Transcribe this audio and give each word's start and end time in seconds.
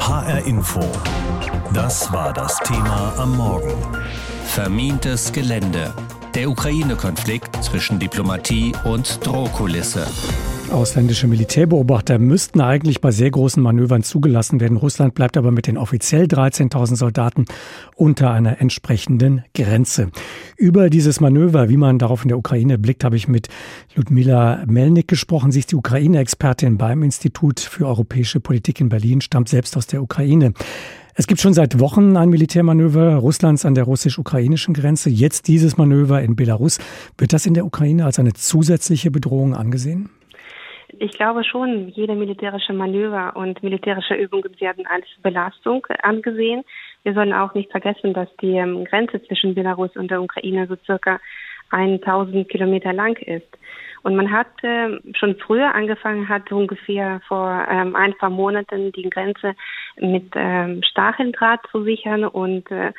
HR 0.00 0.46
Info. 0.46 0.80
Das 1.74 2.10
war 2.10 2.32
das 2.32 2.58
Thema 2.60 3.12
am 3.18 3.36
Morgen. 3.36 3.76
Vermintes 4.46 5.30
Gelände. 5.30 5.94
Der 6.34 6.48
Ukraine-Konflikt 6.48 7.62
zwischen 7.62 7.98
Diplomatie 7.98 8.74
und 8.84 9.24
Drohkulisse. 9.24 10.06
Ausländische 10.72 11.26
Militärbeobachter 11.26 12.18
müssten 12.18 12.60
eigentlich 12.60 13.00
bei 13.00 13.10
sehr 13.10 13.30
großen 13.30 13.62
Manövern 13.62 14.04
zugelassen 14.04 14.60
werden. 14.60 14.76
Russland 14.76 15.14
bleibt 15.14 15.36
aber 15.36 15.50
mit 15.50 15.66
den 15.66 15.76
offiziell 15.76 16.24
13.000 16.24 16.96
Soldaten 16.96 17.44
unter 17.96 18.30
einer 18.30 18.60
entsprechenden 18.60 19.44
Grenze. 19.52 20.10
Über 20.56 20.88
dieses 20.88 21.20
Manöver, 21.20 21.68
wie 21.68 21.76
man 21.76 21.98
darauf 21.98 22.22
in 22.22 22.28
der 22.28 22.38
Ukraine 22.38 22.78
blickt, 22.78 23.02
habe 23.02 23.16
ich 23.16 23.26
mit 23.26 23.48
Ludmila 23.96 24.62
Melnik 24.66 25.08
gesprochen. 25.08 25.50
Sie 25.50 25.58
ist 25.58 25.72
die 25.72 25.76
Ukraine-Expertin 25.76 26.78
beim 26.78 27.02
Institut 27.02 27.58
für 27.58 27.86
europäische 27.86 28.38
Politik 28.38 28.80
in 28.80 28.88
Berlin, 28.88 29.20
stammt 29.20 29.48
selbst 29.48 29.76
aus 29.76 29.88
der 29.88 30.02
Ukraine. 30.02 30.52
Es 31.14 31.26
gibt 31.26 31.40
schon 31.40 31.52
seit 31.52 31.80
Wochen 31.80 32.16
ein 32.16 32.28
Militärmanöver 32.28 33.16
Russlands 33.16 33.64
an 33.64 33.74
der 33.74 33.84
russisch-ukrainischen 33.84 34.74
Grenze. 34.74 35.10
Jetzt 35.10 35.48
dieses 35.48 35.76
Manöver 35.76 36.22
in 36.22 36.36
Belarus. 36.36 36.78
Wird 37.18 37.32
das 37.32 37.44
in 37.44 37.54
der 37.54 37.66
Ukraine 37.66 38.04
als 38.04 38.20
eine 38.20 38.34
zusätzliche 38.34 39.10
Bedrohung 39.10 39.54
angesehen? 39.54 40.08
Ich 41.02 41.12
glaube 41.12 41.44
schon, 41.44 41.88
jede 41.88 42.14
militärische 42.14 42.74
Manöver 42.74 43.34
und 43.34 43.62
militärische 43.62 44.12
Übungen 44.12 44.60
werden 44.60 44.86
als 44.86 45.06
Belastung 45.22 45.86
angesehen. 46.02 46.62
Wir 47.04 47.14
sollen 47.14 47.32
auch 47.32 47.54
nicht 47.54 47.70
vergessen, 47.70 48.12
dass 48.12 48.28
die 48.42 48.58
ähm, 48.58 48.84
Grenze 48.84 49.22
zwischen 49.22 49.54
Belarus 49.54 49.96
und 49.96 50.10
der 50.10 50.20
Ukraine 50.20 50.66
so 50.66 50.76
circa 50.84 51.18
1000 51.70 52.46
Kilometer 52.50 52.92
lang 52.92 53.16
ist. 53.16 53.48
Und 54.02 54.14
man 54.14 54.30
hat 54.30 54.62
äh, 54.62 54.98
schon 55.14 55.36
früher 55.36 55.74
angefangen, 55.74 56.28
hat 56.28 56.52
ungefähr 56.52 57.22
vor 57.26 57.66
ähm, 57.70 57.96
ein 57.96 58.12
paar 58.18 58.28
Monaten 58.28 58.92
die 58.92 59.08
Grenze 59.08 59.54
mit 59.96 60.30
ähm, 60.34 60.82
Stacheldraht 60.82 61.60
zu 61.70 61.82
sichern 61.82 62.26
und 62.26 62.70
äh, 62.70 62.92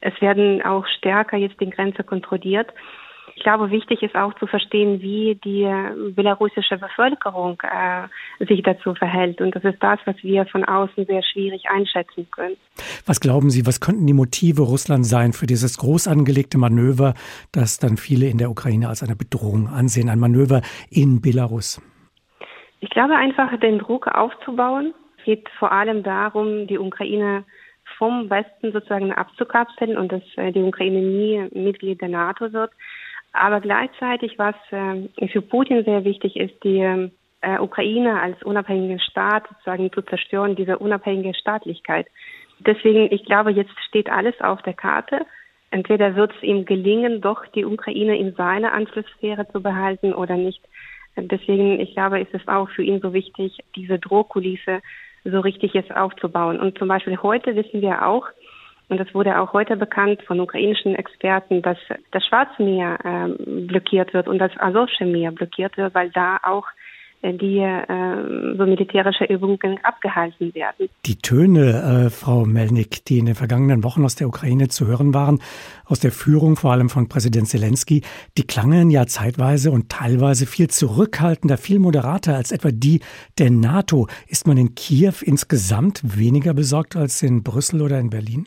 es 0.00 0.20
werden 0.20 0.60
auch 0.62 0.88
stärker 0.88 1.36
jetzt 1.36 1.60
die 1.60 1.70
Grenze 1.70 2.02
kontrolliert. 2.02 2.72
Ich 3.36 3.42
glaube, 3.42 3.70
wichtig 3.70 4.02
ist 4.02 4.14
auch 4.14 4.34
zu 4.34 4.46
verstehen, 4.46 5.00
wie 5.00 5.38
die 5.44 5.68
belarussische 6.14 6.78
Bevölkerung 6.78 7.60
äh, 7.62 8.44
sich 8.44 8.62
dazu 8.62 8.94
verhält. 8.94 9.40
Und 9.40 9.54
das 9.56 9.64
ist 9.64 9.82
das, 9.82 9.98
was 10.04 10.16
wir 10.22 10.46
von 10.46 10.64
außen 10.64 11.06
sehr 11.06 11.22
schwierig 11.22 11.64
einschätzen 11.68 12.26
können. 12.30 12.56
Was 13.06 13.20
glauben 13.20 13.50
Sie, 13.50 13.66
was 13.66 13.80
könnten 13.80 14.06
die 14.06 14.12
Motive 14.12 14.62
Russlands 14.62 15.08
sein 15.08 15.32
für 15.32 15.46
dieses 15.46 15.78
groß 15.78 16.08
angelegte 16.08 16.58
Manöver, 16.58 17.14
das 17.52 17.78
dann 17.78 17.96
viele 17.96 18.26
in 18.26 18.38
der 18.38 18.50
Ukraine 18.50 18.88
als 18.88 19.02
eine 19.02 19.16
Bedrohung 19.16 19.68
ansehen, 19.68 20.08
ein 20.08 20.20
Manöver 20.20 20.62
in 20.90 21.20
Belarus? 21.20 21.82
Ich 22.80 22.90
glaube 22.90 23.16
einfach, 23.16 23.58
den 23.60 23.78
Druck 23.78 24.06
aufzubauen. 24.06 24.92
Es 25.18 25.24
geht 25.24 25.48
vor 25.58 25.72
allem 25.72 26.02
darum, 26.02 26.66
die 26.66 26.78
Ukraine 26.78 27.44
vom 27.98 28.28
Westen 28.30 28.72
sozusagen 28.72 29.12
abzukapseln 29.12 29.96
und 29.96 30.12
dass 30.12 30.22
äh, 30.36 30.52
die 30.52 30.62
Ukraine 30.62 31.00
nie 31.00 31.48
Mitglied 31.52 32.00
der 32.00 32.08
NATO 32.08 32.52
wird. 32.52 32.72
Aber 33.34 33.60
gleichzeitig, 33.60 34.38
was 34.38 34.54
äh, 34.70 35.28
für 35.28 35.42
Putin 35.42 35.84
sehr 35.84 36.04
wichtig 36.04 36.36
ist, 36.36 36.54
die 36.62 36.78
äh, 37.40 37.58
Ukraine 37.58 38.20
als 38.20 38.40
unabhängigen 38.44 39.00
Staat 39.00 39.48
sozusagen 39.48 39.92
zu 39.92 40.02
zerstören, 40.02 40.54
diese 40.54 40.78
unabhängige 40.78 41.34
Staatlichkeit. 41.34 42.06
Deswegen, 42.60 43.12
ich 43.12 43.24
glaube, 43.24 43.50
jetzt 43.50 43.74
steht 43.88 44.08
alles 44.08 44.40
auf 44.40 44.62
der 44.62 44.74
Karte. 44.74 45.26
Entweder 45.72 46.14
wird 46.14 46.32
es 46.36 46.42
ihm 46.44 46.64
gelingen, 46.64 47.20
doch 47.20 47.44
die 47.48 47.64
Ukraine 47.64 48.16
in 48.16 48.34
seiner 48.36 48.72
Einflusssphäre 48.72 49.48
zu 49.48 49.60
behalten 49.60 50.14
oder 50.14 50.36
nicht. 50.36 50.62
Deswegen, 51.16 51.80
ich 51.80 51.92
glaube, 51.94 52.20
ist 52.20 52.32
es 52.32 52.46
auch 52.46 52.70
für 52.70 52.84
ihn 52.84 53.00
so 53.00 53.12
wichtig, 53.12 53.58
diese 53.74 53.98
Drohkulisse 53.98 54.80
so 55.24 55.40
richtig 55.40 55.72
jetzt 55.74 55.94
aufzubauen. 55.94 56.60
Und 56.60 56.78
zum 56.78 56.86
Beispiel 56.86 57.18
heute 57.20 57.56
wissen 57.56 57.82
wir 57.82 58.06
auch, 58.06 58.28
und 58.88 59.00
es 59.00 59.14
wurde 59.14 59.40
auch 59.40 59.52
heute 59.52 59.76
bekannt 59.76 60.22
von 60.22 60.40
ukrainischen 60.40 60.94
Experten, 60.94 61.62
dass 61.62 61.78
das 62.10 62.24
Schwarze 62.26 62.62
Meer 62.62 62.98
äh, 63.04 63.62
blockiert 63.66 64.12
wird 64.12 64.28
und 64.28 64.38
das 64.38 64.52
Asowsche 64.58 65.06
Meer 65.06 65.32
blockiert 65.32 65.76
wird, 65.76 65.94
weil 65.94 66.10
da 66.10 66.38
auch 66.42 66.66
äh, 67.24 67.32
die 67.32 67.58
äh, 67.58 68.56
so 68.56 68.66
militärische 68.66 69.24
Übungen 69.24 69.78
abgehalten 69.82 70.54
werden. 70.54 70.90
Die 71.06 71.16
Töne, 71.16 72.06
äh, 72.06 72.10
Frau 72.10 72.44
Melnik, 72.44 73.04
die 73.06 73.18
in 73.18 73.26
den 73.26 73.34
vergangenen 73.34 73.82
Wochen 73.82 74.04
aus 74.04 74.16
der 74.16 74.28
Ukraine 74.28 74.68
zu 74.68 74.86
hören 74.86 75.14
waren, 75.14 75.40
aus 75.86 76.00
der 76.00 76.12
Führung 76.12 76.56
vor 76.56 76.72
allem 76.72 76.90
von 76.90 77.08
Präsident 77.08 77.48
Zelensky, 77.48 78.02
die 78.36 78.46
klangen 78.46 78.90
ja 78.90 79.06
zeitweise 79.06 79.70
und 79.70 79.88
teilweise 79.88 80.44
viel 80.44 80.68
zurückhaltender, 80.68 81.56
viel 81.56 81.78
moderater 81.78 82.36
als 82.36 82.52
etwa 82.52 82.70
die 82.70 83.00
der 83.38 83.50
NATO. 83.50 84.08
Ist 84.26 84.46
man 84.46 84.58
in 84.58 84.74
Kiew 84.74 85.14
insgesamt 85.22 86.18
weniger 86.18 86.52
besorgt 86.52 86.96
als 86.96 87.22
in 87.22 87.42
Brüssel 87.42 87.80
oder 87.80 87.98
in 87.98 88.10
Berlin? 88.10 88.46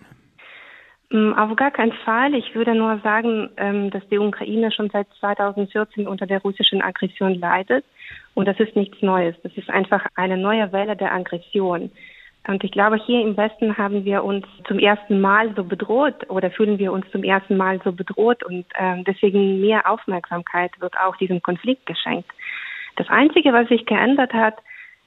Mm, 1.10 1.34
auf 1.34 1.56
gar 1.56 1.72
keinen 1.72 1.94
Fall. 2.04 2.34
Ich 2.34 2.54
würde 2.54 2.76
nur 2.76 3.00
sagen, 3.00 3.50
ähm, 3.58 3.90
dass 3.92 4.08
die 4.10 4.20
Ukraine 4.20 4.72
schon 4.72 4.90
seit 4.90 5.08
2014 5.20 6.08
unter 6.08 6.26
der 6.26 6.42
russischen 6.42 6.82
Aggression 6.82 7.36
leidet. 7.36 7.86
Und 8.34 8.48
das 8.48 8.60
ist 8.60 8.76
nichts 8.76 9.02
Neues. 9.02 9.36
Das 9.44 9.54
ist 9.56 9.70
einfach 9.70 10.06
eine 10.16 10.38
neue 10.38 10.72
Welle 10.72 10.96
der 10.96 11.14
Aggression. 11.14 11.92
Und 12.48 12.64
ich 12.64 12.72
glaube, 12.72 12.98
hier 12.98 13.22
im 13.22 13.36
Westen 13.36 13.78
haben 13.78 14.06
wir 14.06 14.24
uns 14.24 14.46
zum 14.68 14.80
ersten 14.80 15.20
Mal 15.20 15.54
so 15.56 15.64
bedroht 15.64 16.30
oder 16.30 16.50
fühlen 16.50 16.80
wir 16.80 16.94
uns 16.94 17.10
zum 17.12 17.24
ersten 17.24 17.58
Mal 17.58 17.82
so 17.84 17.92
bedroht 17.92 18.42
und 18.44 18.66
ähm, 18.76 19.04
deswegen 19.04 19.60
mehr 19.60 19.90
Aufmerksamkeit 19.90 20.72
wird 20.80 20.98
auch 20.98 21.18
diesem 21.18 21.42
Konflikt 21.42 21.86
geschenkt. 21.86 22.30
Das 22.96 23.10
Einzige, 23.10 23.52
was 23.52 23.68
sich 23.68 23.86
geändert 23.86 24.34
hat, 24.34 24.56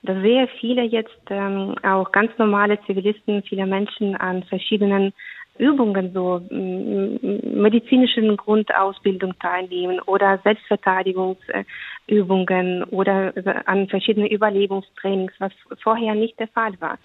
dass 0.03 0.21
sehr 0.23 0.49
viele 0.61 0.83
jetzt 0.83 1.21
ähm, 1.31 1.77
auch 1.83 2.13
ganz 2.13 2.31
normale 2.37 2.79
Zivilisten, 2.85 3.43
viele 3.43 3.67
Menschen 3.67 4.17
an 4.17 4.43
verschiedenen 4.45 5.13
Übungen, 5.61 6.13
so 6.15 6.41
medizinischen 6.51 8.37
Grundausbildung 8.37 9.35
teilnehmen 9.39 10.01
oder 10.07 10.41
Selbstverteidigungsübungen 10.43 12.83
oder 12.85 13.35
an 13.67 13.87
verschiedenen 13.89 14.29
Überlebungstrainings, 14.29 15.33
was 15.39 15.53
vorher 15.83 16.15
nicht 16.15 16.41
der 16.41 16.49
Fall 16.49 16.73
war. 16.81 16.99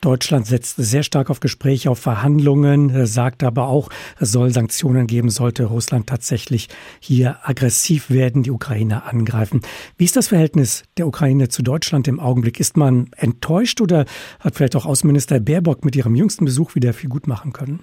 Deutschland 0.00 0.46
setzt 0.46 0.76
sehr 0.76 1.02
stark 1.02 1.30
auf 1.30 1.40
Gespräche, 1.40 1.90
auf 1.90 1.98
Verhandlungen, 1.98 3.06
sagt 3.06 3.42
aber 3.42 3.68
auch, 3.68 3.88
es 4.20 4.30
soll 4.30 4.50
Sanktionen 4.50 5.06
geben, 5.06 5.30
sollte 5.30 5.64
Russland 5.64 6.06
tatsächlich 6.06 6.68
hier 7.00 7.38
aggressiv 7.42 8.10
werden, 8.10 8.42
die 8.42 8.50
Ukraine 8.50 9.04
angreifen. 9.04 9.62
Wie 9.96 10.04
ist 10.04 10.16
das 10.16 10.28
Verhältnis 10.28 10.84
der 10.98 11.06
Ukraine 11.06 11.48
zu 11.48 11.62
Deutschland 11.62 12.08
im 12.08 12.20
Augenblick? 12.20 12.60
Ist 12.60 12.76
man 12.76 13.08
enttäuscht 13.16 13.80
oder 13.80 14.04
hat 14.40 14.56
vielleicht 14.56 14.76
auch 14.76 14.84
Außenminister 14.84 15.40
Baerbock 15.40 15.82
mit 15.84 15.96
ihrem 15.96 16.14
jüngsten 16.14 16.44
Besuch 16.44 16.74
wieder 16.74 16.92
viel 16.92 17.08
gut 17.08 17.26
machen 17.26 17.54
können? 17.54 17.80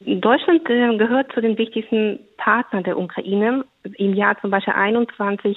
Deutschland 0.00 0.68
äh, 0.68 0.96
gehört 0.96 1.32
zu 1.32 1.40
den 1.40 1.56
wichtigsten 1.58 2.18
Partnern 2.36 2.84
der 2.84 2.98
Ukraine. 2.98 3.64
Im 3.96 4.14
Jahr 4.14 4.40
zum 4.40 4.50
Beispiel 4.50 4.74
21 4.74 5.56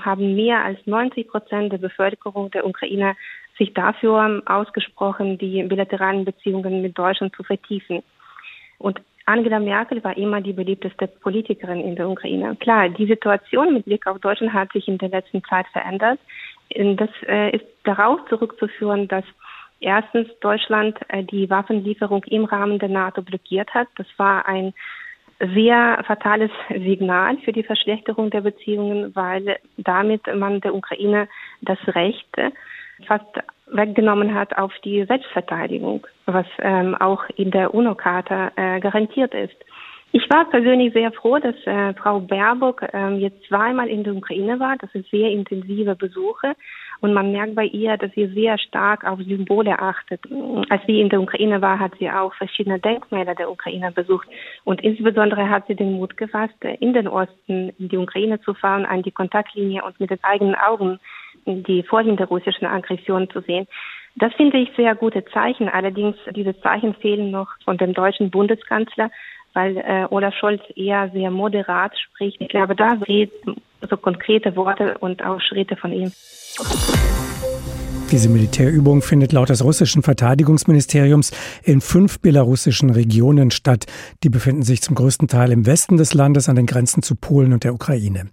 haben 0.00 0.34
mehr 0.34 0.64
als 0.64 0.78
90 0.86 1.28
Prozent 1.28 1.72
der 1.72 1.78
Bevölkerung 1.78 2.50
der 2.50 2.66
Ukraine 2.66 3.16
sich 3.56 3.74
dafür 3.74 4.42
ausgesprochen, 4.46 5.38
die 5.38 5.62
bilateralen 5.64 6.24
Beziehungen 6.24 6.82
mit 6.82 6.96
Deutschland 6.96 7.34
zu 7.34 7.42
vertiefen. 7.42 8.02
Und 8.78 9.00
Angela 9.26 9.58
Merkel 9.58 10.02
war 10.04 10.16
immer 10.16 10.40
die 10.40 10.54
beliebteste 10.54 11.06
Politikerin 11.06 11.80
in 11.80 11.96
der 11.96 12.08
Ukraine. 12.08 12.56
Klar, 12.56 12.88
die 12.88 13.06
Situation 13.06 13.74
mit 13.74 13.84
Blick 13.84 14.06
auf 14.06 14.18
Deutschland 14.20 14.54
hat 14.54 14.72
sich 14.72 14.88
in 14.88 14.96
der 14.96 15.10
letzten 15.10 15.44
Zeit 15.44 15.66
verändert. 15.68 16.18
Das 16.70 17.10
äh, 17.26 17.54
ist 17.54 17.64
darauf 17.84 18.20
zurückzuführen, 18.28 19.08
dass 19.08 19.24
erstens 19.80 20.28
Deutschland 20.40 20.98
äh, 21.08 21.24
die 21.24 21.48
Waffenlieferung 21.50 22.24
im 22.24 22.44
Rahmen 22.44 22.78
der 22.78 22.88
NATO 22.88 23.22
blockiert 23.22 23.72
hat. 23.74 23.88
Das 23.96 24.06
war 24.16 24.46
ein 24.46 24.74
sehr 25.54 26.02
fatales 26.06 26.50
Signal 26.68 27.38
für 27.38 27.52
die 27.52 27.62
Verschlechterung 27.62 28.30
der 28.30 28.40
Beziehungen, 28.40 29.14
weil 29.14 29.58
damit 29.76 30.22
man 30.34 30.60
der 30.60 30.74
Ukraine 30.74 31.28
das 31.62 31.78
Recht 31.86 32.28
fast 33.06 33.26
weggenommen 33.70 34.34
hat 34.34 34.56
auf 34.56 34.72
die 34.84 35.04
Selbstverteidigung, 35.04 36.06
was 36.26 36.46
ähm, 36.58 36.94
auch 36.96 37.22
in 37.36 37.50
der 37.50 37.74
UNO-Charta 37.74 38.52
äh, 38.56 38.80
garantiert 38.80 39.34
ist. 39.34 39.56
Ich 40.10 40.28
war 40.30 40.48
persönlich 40.48 40.94
sehr 40.94 41.12
froh, 41.12 41.38
dass 41.38 41.54
äh, 41.66 41.92
Frau 41.94 42.20
Baerbock 42.20 42.82
äh, 42.82 43.14
jetzt 43.16 43.44
zweimal 43.46 43.88
in 43.88 44.04
der 44.04 44.14
Ukraine 44.14 44.58
war. 44.58 44.76
Das 44.78 44.90
sind 44.92 45.06
sehr 45.08 45.30
intensive 45.30 45.94
Besuche. 45.94 46.54
Und 47.00 47.14
man 47.14 47.32
merkt 47.32 47.54
bei 47.54 47.64
ihr, 47.64 47.96
dass 47.96 48.12
sie 48.12 48.26
sehr 48.28 48.58
stark 48.58 49.04
auf 49.04 49.20
Symbole 49.20 49.78
achtet. 49.78 50.20
Als 50.68 50.82
sie 50.86 51.00
in 51.00 51.08
der 51.08 51.20
Ukraine 51.20 51.60
war, 51.62 51.78
hat 51.78 51.92
sie 51.98 52.10
auch 52.10 52.34
verschiedene 52.34 52.78
Denkmäler 52.78 53.34
der 53.34 53.50
Ukraine 53.50 53.92
besucht. 53.92 54.28
Und 54.64 54.80
insbesondere 54.82 55.48
hat 55.48 55.66
sie 55.66 55.76
den 55.76 55.92
Mut 55.92 56.16
gefasst, 56.16 56.54
in 56.80 56.92
den 56.92 57.08
Osten, 57.08 57.70
in 57.78 57.88
die 57.88 57.96
Ukraine 57.96 58.40
zu 58.40 58.54
fahren, 58.54 58.84
an 58.84 59.02
die 59.02 59.12
Kontaktlinie 59.12 59.84
und 59.84 59.98
mit 60.00 60.10
den 60.10 60.22
eigenen 60.22 60.56
Augen 60.56 60.98
die 61.46 61.82
Folgen 61.82 62.16
der 62.16 62.26
russischen 62.26 62.66
Aggression 62.66 63.30
zu 63.30 63.40
sehen. 63.40 63.66
Das 64.16 64.34
finde 64.34 64.58
ich 64.58 64.70
sehr 64.76 64.94
gute 64.96 65.24
Zeichen. 65.26 65.68
Allerdings, 65.68 66.16
diese 66.34 66.58
Zeichen 66.60 66.94
fehlen 66.94 67.30
noch 67.30 67.48
von 67.64 67.78
dem 67.78 67.94
deutschen 67.94 68.30
Bundeskanzler, 68.30 69.10
weil 69.58 69.76
äh, 69.78 70.06
Olaf 70.10 70.34
Scholz 70.34 70.62
eher 70.76 71.10
sehr 71.12 71.32
moderat 71.32 71.92
spricht. 71.98 72.40
Ich 72.40 72.48
glaube, 72.48 72.76
da 72.76 72.94
geht 72.94 73.32
so 73.90 73.96
konkrete 73.96 74.54
Worte 74.54 74.96
und 74.98 75.24
auch 75.24 75.40
Schritte 75.40 75.74
von 75.74 75.92
ihm. 75.92 76.12
Diese 78.12 78.28
Militärübung 78.30 79.02
findet 79.02 79.32
laut 79.32 79.50
des 79.50 79.62
russischen 79.62 80.02
Verteidigungsministeriums 80.02 81.32
in 81.62 81.80
fünf 81.80 82.20
belarussischen 82.20 82.88
Regionen 82.88 83.50
statt. 83.50 83.84
Die 84.22 84.30
befinden 84.30 84.62
sich 84.62 84.80
zum 84.80 84.94
größten 84.94 85.28
Teil 85.28 85.52
im 85.52 85.66
Westen 85.66 85.98
des 85.98 86.14
Landes 86.14 86.48
an 86.48 86.56
den 86.56 86.64
Grenzen 86.64 87.02
zu 87.02 87.16
Polen 87.16 87.52
und 87.52 87.64
der 87.64 87.74
Ukraine. 87.74 88.30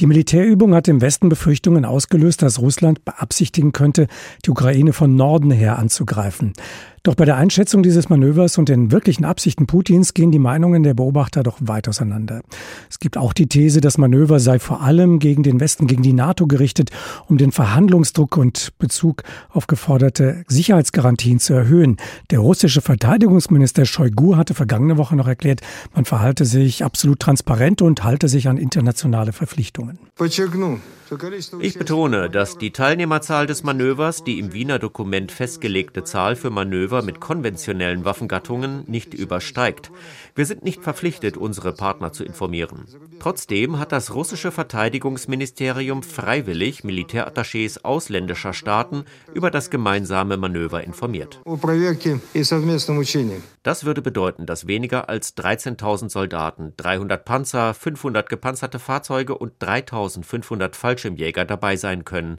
Die 0.00 0.06
Militärübung 0.06 0.74
hat 0.74 0.88
im 0.88 1.02
Westen 1.02 1.28
Befürchtungen 1.28 1.84
ausgelöst, 1.84 2.42
dass 2.42 2.60
Russland 2.60 3.04
beabsichtigen 3.04 3.72
könnte, 3.72 4.08
die 4.44 4.50
Ukraine 4.50 4.92
von 4.92 5.14
Norden 5.14 5.52
her 5.52 5.78
anzugreifen. 5.78 6.54
Doch 7.04 7.16
bei 7.16 7.24
der 7.24 7.36
Einschätzung 7.36 7.82
dieses 7.82 8.10
Manövers 8.10 8.58
und 8.58 8.68
den 8.68 8.92
wirklichen 8.92 9.24
Absichten 9.24 9.66
Putins 9.66 10.14
gehen 10.14 10.30
die 10.30 10.38
Meinungen 10.38 10.84
der 10.84 10.94
Beobachter 10.94 11.42
doch 11.42 11.56
weit 11.60 11.88
auseinander. 11.88 12.42
Es 12.88 13.00
gibt 13.00 13.16
auch 13.16 13.32
die 13.32 13.48
These, 13.48 13.80
das 13.80 13.98
Manöver 13.98 14.38
sei 14.38 14.60
vor 14.60 14.82
allem 14.82 15.18
gegen 15.18 15.42
den 15.42 15.58
Westen, 15.58 15.88
gegen 15.88 16.04
die 16.04 16.12
NATO 16.12 16.46
gerichtet, 16.46 16.90
um 17.26 17.38
den 17.38 17.50
Verhandlungsdruck 17.50 18.36
und 18.36 18.78
Bezug 18.78 19.24
auf 19.48 19.66
geforderte 19.66 20.44
Sicherheitsgarantien 20.46 21.40
zu 21.40 21.54
erhöhen. 21.54 21.96
Der 22.30 22.38
russische 22.38 22.80
Verteidigungsminister 22.80 23.84
Shoigu 23.84 24.36
hatte 24.36 24.54
vergangene 24.54 24.96
Woche 24.96 25.16
noch 25.16 25.26
erklärt, 25.26 25.60
man 25.96 26.04
verhalte 26.04 26.44
sich 26.44 26.84
absolut 26.84 27.18
transparent 27.18 27.82
und 27.82 28.04
halte 28.04 28.28
sich 28.28 28.46
an 28.46 28.58
internationale 28.58 29.32
Verpflichtungen. 29.32 29.98
Ich 31.60 31.78
betone, 31.78 32.30
dass 32.30 32.56
die 32.56 32.70
Teilnehmerzahl 32.70 33.46
des 33.46 33.64
Manövers 33.64 34.24
die 34.24 34.38
im 34.38 34.54
Wiener 34.54 34.78
Dokument 34.78 35.30
festgelegte 35.30 36.04
Zahl 36.04 36.36
für 36.36 36.48
Manöver 36.48 36.91
mit 37.00 37.20
konventionellen 37.20 38.04
Waffengattungen 38.04 38.84
nicht 38.86 39.14
übersteigt. 39.14 39.90
Wir 40.34 40.44
sind 40.44 40.62
nicht 40.62 40.82
verpflichtet, 40.82 41.38
unsere 41.38 41.72
Partner 41.72 42.12
zu 42.12 42.24
informieren. 42.24 42.84
Trotzdem 43.20 43.78
hat 43.78 43.92
das 43.92 44.14
russische 44.14 44.52
Verteidigungsministerium 44.52 46.02
freiwillig 46.02 46.82
Militärattachés 46.82 47.82
ausländischer 47.84 48.52
Staaten 48.52 49.04
über 49.32 49.50
das 49.50 49.70
gemeinsame 49.70 50.36
Manöver 50.36 50.84
informiert. 50.84 51.40
Das 53.62 53.84
würde 53.84 54.02
bedeuten, 54.02 54.46
dass 54.46 54.66
weniger 54.66 55.08
als 55.08 55.36
13.000 55.36 56.10
Soldaten, 56.10 56.72
300 56.76 57.24
Panzer, 57.24 57.74
500 57.74 58.28
gepanzerte 58.28 58.78
Fahrzeuge 58.78 59.38
und 59.38 59.52
3.500 59.62 60.74
Fallschirmjäger 60.74 61.44
dabei 61.44 61.76
sein 61.76 62.04
können. 62.04 62.38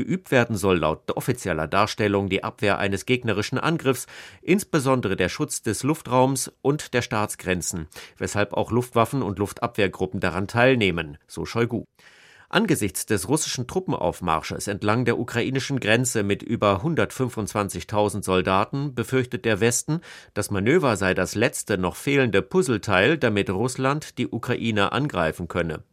Geübt 0.00 0.30
werden 0.30 0.56
soll 0.56 0.78
laut 0.78 1.14
offizieller 1.14 1.68
Darstellung 1.68 2.30
die 2.30 2.42
Abwehr 2.42 2.78
eines 2.78 3.04
gegnerischen 3.04 3.58
Angriffs, 3.58 4.06
insbesondere 4.40 5.14
der 5.14 5.28
Schutz 5.28 5.60
des 5.60 5.82
Luftraums 5.82 6.50
und 6.62 6.94
der 6.94 7.02
Staatsgrenzen, 7.02 7.86
weshalb 8.16 8.54
auch 8.54 8.70
Luftwaffen 8.70 9.20
und 9.20 9.38
Luftabwehrgruppen 9.38 10.18
daran 10.18 10.48
teilnehmen, 10.48 11.18
so 11.26 11.44
Shoigu. 11.44 11.84
Angesichts 12.48 13.04
des 13.04 13.28
russischen 13.28 13.66
Truppenaufmarsches 13.66 14.68
entlang 14.68 15.04
der 15.04 15.18
ukrainischen 15.18 15.80
Grenze 15.80 16.22
mit 16.22 16.42
über 16.42 16.82
125.000 16.82 18.24
Soldaten 18.24 18.94
befürchtet 18.94 19.44
der 19.44 19.60
Westen, 19.60 20.00
das 20.32 20.50
Manöver 20.50 20.96
sei 20.96 21.12
das 21.12 21.34
letzte 21.34 21.76
noch 21.76 21.96
fehlende 21.96 22.40
Puzzleteil, 22.40 23.18
damit 23.18 23.50
Russland 23.50 24.16
die 24.16 24.28
Ukraine 24.28 24.92
angreifen 24.92 25.46
könne. 25.46 25.84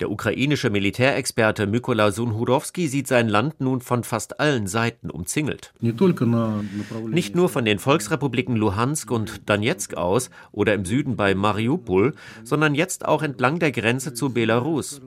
Der 0.00 0.10
ukrainische 0.10 0.70
Militärexperte 0.70 1.66
Mykola 1.66 2.10
Sunhurowski 2.10 2.88
sieht 2.88 3.06
sein 3.06 3.28
Land 3.28 3.60
nun 3.60 3.80
von 3.80 4.04
fast 4.04 4.40
allen 4.40 4.66
Seiten 4.66 5.10
umzingelt. 5.10 5.72
Nicht 5.80 7.34
nur 7.34 7.48
von 7.48 7.64
den 7.64 7.78
Volksrepubliken 7.78 8.56
Luhansk 8.56 9.10
und 9.10 9.48
Donetsk 9.48 9.94
aus 9.94 10.30
oder 10.50 10.74
im 10.74 10.84
Süden 10.84 11.16
bei 11.16 11.34
Mariupol, 11.34 12.14
sondern 12.42 12.74
jetzt 12.74 13.04
auch 13.04 13.22
entlang 13.22 13.58
der 13.58 13.72
Grenze 13.72 14.14
zu 14.14 14.32
Belarus. 14.32 15.00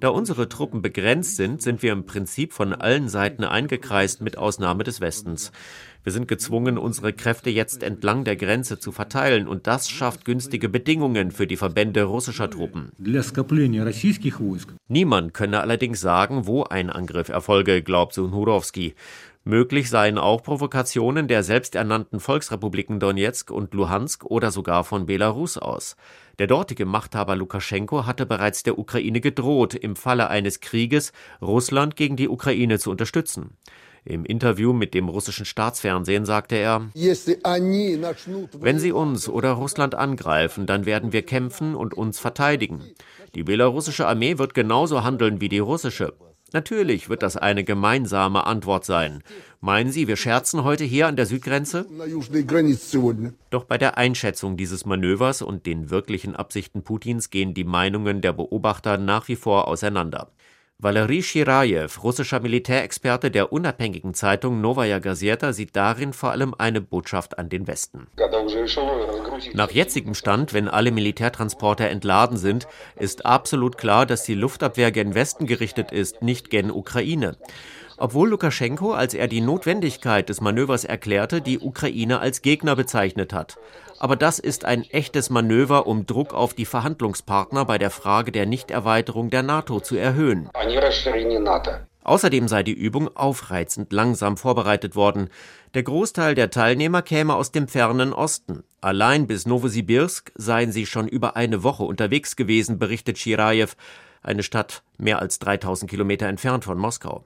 Da 0.00 0.08
unsere 0.08 0.48
Truppen 0.48 0.80
begrenzt 0.80 1.36
sind, 1.36 1.60
sind 1.60 1.82
wir 1.82 1.92
im 1.92 2.06
Prinzip 2.06 2.52
von 2.52 2.72
allen 2.72 3.08
Seiten 3.08 3.42
eingekreist, 3.44 4.20
mit 4.20 4.38
Ausnahme 4.38 4.84
des 4.84 5.00
Westens. 5.00 5.50
Wir 6.04 6.12
sind 6.12 6.28
gezwungen, 6.28 6.78
unsere 6.78 7.12
Kräfte 7.12 7.50
jetzt 7.50 7.82
entlang 7.82 8.24
der 8.24 8.36
Grenze 8.36 8.78
zu 8.78 8.92
verteilen, 8.92 9.48
und 9.48 9.66
das 9.66 9.90
schafft 9.90 10.24
günstige 10.24 10.68
Bedingungen 10.68 11.30
für 11.30 11.46
die 11.46 11.56
Verbände 11.56 12.04
russischer 12.04 12.48
Truppen. 12.48 12.92
Niemand 14.88 15.34
könne 15.34 15.60
allerdings 15.60 16.00
sagen, 16.00 16.46
wo 16.46 16.64
ein 16.64 16.90
Angriff 16.90 17.28
erfolge, 17.28 17.82
glaubt 17.82 18.14
Sunhurowski. 18.14 18.94
Möglich 19.48 19.88
seien 19.88 20.18
auch 20.18 20.42
Provokationen 20.42 21.26
der 21.26 21.42
selbsternannten 21.42 22.20
Volksrepubliken 22.20 23.00
Donetsk 23.00 23.50
und 23.50 23.72
Luhansk 23.72 24.26
oder 24.26 24.50
sogar 24.50 24.84
von 24.84 25.06
Belarus 25.06 25.56
aus. 25.56 25.96
Der 26.38 26.46
dortige 26.46 26.84
Machthaber 26.84 27.34
Lukaschenko 27.34 28.04
hatte 28.04 28.26
bereits 28.26 28.62
der 28.62 28.78
Ukraine 28.78 29.22
gedroht, 29.22 29.74
im 29.74 29.96
Falle 29.96 30.28
eines 30.28 30.60
Krieges 30.60 31.12
Russland 31.40 31.96
gegen 31.96 32.16
die 32.16 32.28
Ukraine 32.28 32.78
zu 32.78 32.90
unterstützen. 32.90 33.56
Im 34.04 34.24
Interview 34.24 34.72
mit 34.72 34.94
dem 34.94 35.08
russischen 35.08 35.44
Staatsfernsehen 35.44 36.24
sagte 36.24 36.56
er, 36.56 36.88
wenn 36.94 38.78
sie 38.78 38.92
uns 38.92 39.28
oder 39.28 39.52
Russland 39.52 39.94
angreifen, 39.94 40.66
dann 40.66 40.86
werden 40.86 41.12
wir 41.12 41.22
kämpfen 41.22 41.74
und 41.74 41.94
uns 41.94 42.18
verteidigen. 42.18 42.82
Die 43.34 43.42
belarussische 43.42 44.06
Armee 44.06 44.38
wird 44.38 44.54
genauso 44.54 45.04
handeln 45.04 45.40
wie 45.40 45.48
die 45.48 45.58
russische. 45.58 46.14
Natürlich 46.52 47.10
wird 47.10 47.22
das 47.22 47.36
eine 47.36 47.62
gemeinsame 47.62 48.46
Antwort 48.46 48.86
sein. 48.86 49.22
Meinen 49.60 49.92
Sie, 49.92 50.08
wir 50.08 50.16
scherzen 50.16 50.64
heute 50.64 50.84
hier 50.84 51.06
an 51.06 51.16
der 51.16 51.26
Südgrenze? 51.26 51.84
Doch 53.50 53.64
bei 53.64 53.76
der 53.76 53.98
Einschätzung 53.98 54.56
dieses 54.56 54.86
Manövers 54.86 55.42
und 55.42 55.66
den 55.66 55.90
wirklichen 55.90 56.34
Absichten 56.34 56.82
Putins 56.82 57.28
gehen 57.28 57.52
die 57.52 57.64
Meinungen 57.64 58.22
der 58.22 58.32
Beobachter 58.32 58.96
nach 58.96 59.28
wie 59.28 59.36
vor 59.36 59.68
auseinander. 59.68 60.30
Valery 60.80 61.24
Shirajew, 61.24 61.88
russischer 62.04 62.38
Militärexperte 62.38 63.32
der 63.32 63.52
unabhängigen 63.52 64.14
Zeitung 64.14 64.60
Novaya 64.60 65.00
Gazeta, 65.00 65.52
sieht 65.52 65.74
darin 65.74 66.12
vor 66.12 66.30
allem 66.30 66.54
eine 66.56 66.80
Botschaft 66.80 67.36
an 67.36 67.48
den 67.48 67.66
Westen. 67.66 68.06
Nach 69.54 69.72
jetzigem 69.72 70.14
Stand, 70.14 70.54
wenn 70.54 70.68
alle 70.68 70.92
Militärtransporter 70.92 71.88
entladen 71.88 72.36
sind, 72.36 72.68
ist 72.94 73.26
absolut 73.26 73.76
klar, 73.76 74.06
dass 74.06 74.22
die 74.22 74.34
Luftabwehr 74.34 74.92
gen 74.92 75.16
Westen 75.16 75.46
gerichtet 75.46 75.90
ist, 75.90 76.22
nicht 76.22 76.48
gen 76.48 76.70
Ukraine 76.70 77.36
obwohl 77.98 78.30
Lukaschenko, 78.30 78.92
als 78.92 79.14
er 79.14 79.28
die 79.28 79.40
Notwendigkeit 79.40 80.28
des 80.28 80.40
Manövers 80.40 80.84
erklärte, 80.84 81.40
die 81.40 81.58
Ukraine 81.58 82.20
als 82.20 82.42
Gegner 82.42 82.76
bezeichnet 82.76 83.32
hat. 83.32 83.58
Aber 83.98 84.16
das 84.16 84.38
ist 84.38 84.64
ein 84.64 84.82
echtes 84.90 85.30
Manöver, 85.30 85.86
um 85.86 86.06
Druck 86.06 86.32
auf 86.32 86.54
die 86.54 86.64
Verhandlungspartner 86.64 87.64
bei 87.64 87.78
der 87.78 87.90
Frage 87.90 88.30
der 88.32 88.46
Nichterweiterung 88.46 89.30
der 89.30 89.42
NATO 89.42 89.80
zu 89.80 89.96
erhöhen. 89.96 90.48
Außerdem 92.04 92.48
sei 92.48 92.62
die 92.62 92.72
Übung 92.72 93.14
aufreizend 93.14 93.92
langsam 93.92 94.38
vorbereitet 94.38 94.96
worden. 94.96 95.28
Der 95.74 95.82
Großteil 95.82 96.34
der 96.34 96.48
Teilnehmer 96.48 97.02
käme 97.02 97.34
aus 97.34 97.52
dem 97.52 97.68
fernen 97.68 98.14
Osten. 98.14 98.64
Allein 98.80 99.26
bis 99.26 99.44
Novosibirsk 99.44 100.32
seien 100.34 100.72
sie 100.72 100.86
schon 100.86 101.06
über 101.06 101.36
eine 101.36 101.62
Woche 101.62 101.82
unterwegs 101.82 102.34
gewesen, 102.36 102.78
berichtet 102.78 103.18
Schirajew 103.18 103.68
eine 104.28 104.42
Stadt 104.42 104.82
mehr 104.98 105.20
als 105.20 105.38
3000 105.40 105.90
Kilometer 105.90 106.26
entfernt 106.26 106.64
von 106.64 106.78
Moskau. 106.78 107.24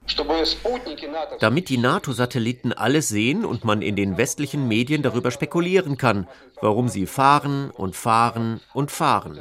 Damit 1.40 1.68
die 1.68 1.78
NATO-Satelliten 1.78 2.73
alles 2.73 3.09
sehen 3.09 3.44
und 3.44 3.64
man 3.64 3.82
in 3.82 3.97
den 3.97 4.16
westlichen 4.16 4.68
Medien 4.68 5.02
darüber 5.02 5.30
spekulieren 5.30 5.97
kann, 5.97 6.26
warum 6.61 6.88
sie 6.88 7.06
fahren 7.06 7.71
und 7.71 7.97
fahren 7.97 8.61
und 8.73 8.90
fahren. 8.90 9.38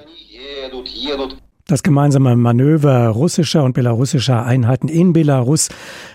Das 1.68 1.84
gemeinsame 1.84 2.36
Manöver 2.36 3.08
russischer 3.10 3.64
und 3.64 3.74
belarussischer 3.74 4.44
Einheiten 4.46 4.90
in 4.90 5.14
Belarus. 5.14 5.70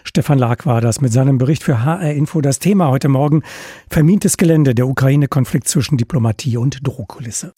Stefan 0.05 0.39
Lag 0.39 0.67
war 0.67 0.81
das 0.81 1.01
mit 1.01 1.13
seinem 1.13 1.39
Bericht 1.39 1.63
für 1.63 1.83
HR 1.85 2.13
Info. 2.13 2.41
Das 2.41 2.59
Thema 2.59 2.89
heute 2.89 3.09
Morgen 3.09 3.43
vermintes 3.89 4.37
Gelände, 4.37 4.75
der 4.75 4.87
Ukraine-Konflikt 4.87 5.69
zwischen 5.69 5.97
Diplomatie 5.97 6.57
und 6.59 6.87
Drohkulisse. 6.87 7.55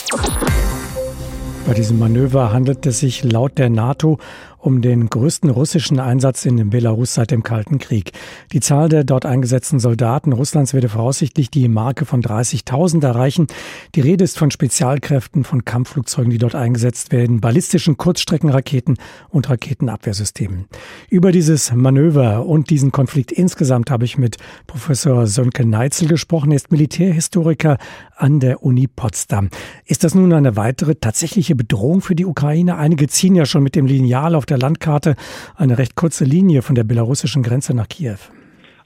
Bei 1.68 1.74
diesem 1.74 1.98
Manöver 1.98 2.50
handelt 2.50 2.86
es 2.86 3.00
sich 3.00 3.22
laut 3.22 3.58
der 3.58 3.68
NATO 3.68 4.16
um 4.58 4.82
den 4.82 5.08
größten 5.08 5.50
russischen 5.50 6.00
Einsatz 6.00 6.44
in 6.44 6.70
Belarus 6.70 7.14
seit 7.14 7.30
dem 7.30 7.42
Kalten 7.42 7.78
Krieg. 7.78 8.12
Die 8.52 8.60
Zahl 8.60 8.88
der 8.88 9.04
dort 9.04 9.24
eingesetzten 9.24 9.78
Soldaten 9.78 10.32
Russlands 10.32 10.74
werde 10.74 10.88
voraussichtlich 10.88 11.50
die 11.50 11.68
Marke 11.68 12.04
von 12.04 12.22
30.000 12.22 13.04
erreichen. 13.04 13.46
Die 13.94 14.00
Rede 14.00 14.24
ist 14.24 14.38
von 14.38 14.50
Spezialkräften, 14.50 15.44
von 15.44 15.64
Kampfflugzeugen, 15.64 16.30
die 16.30 16.38
dort 16.38 16.54
eingesetzt 16.54 17.12
werden, 17.12 17.40
ballistischen 17.40 17.96
Kurzstreckenraketen 17.96 18.98
und 19.28 19.48
Raketenabwehrsystemen. 19.48 20.66
Über 21.08 21.32
dieses 21.32 21.72
Manöver 21.72 22.46
und 22.46 22.70
diesen 22.70 22.92
Konflikt 22.92 23.32
insgesamt 23.32 23.90
habe 23.90 24.04
ich 24.04 24.18
mit 24.18 24.36
Professor 24.66 25.26
Sönke 25.26 25.64
Neitzel 25.64 26.08
gesprochen. 26.08 26.50
Er 26.50 26.56
ist 26.56 26.72
Militärhistoriker 26.72 27.78
an 28.16 28.40
der 28.40 28.62
Uni 28.62 28.88
Potsdam. 28.88 29.50
Ist 29.84 30.04
das 30.04 30.14
nun 30.14 30.32
eine 30.32 30.56
weitere 30.56 30.96
tatsächliche 30.96 31.54
Bedrohung 31.54 32.00
für 32.00 32.14
die 32.14 32.26
Ukraine? 32.26 32.76
Einige 32.76 33.08
ziehen 33.08 33.34
ja 33.34 33.46
schon 33.46 33.62
mit 33.62 33.76
dem 33.76 33.86
Lineal 33.86 34.34
auf 34.34 34.46
der 34.50 34.58
Landkarte 34.58 35.16
eine 35.56 35.78
recht 35.78 35.94
kurze 35.94 36.24
Linie 36.24 36.62
von 36.62 36.74
der 36.74 36.84
belarussischen 36.84 37.42
Grenze 37.42 37.74
nach 37.74 37.88
Kiew. 37.88 38.18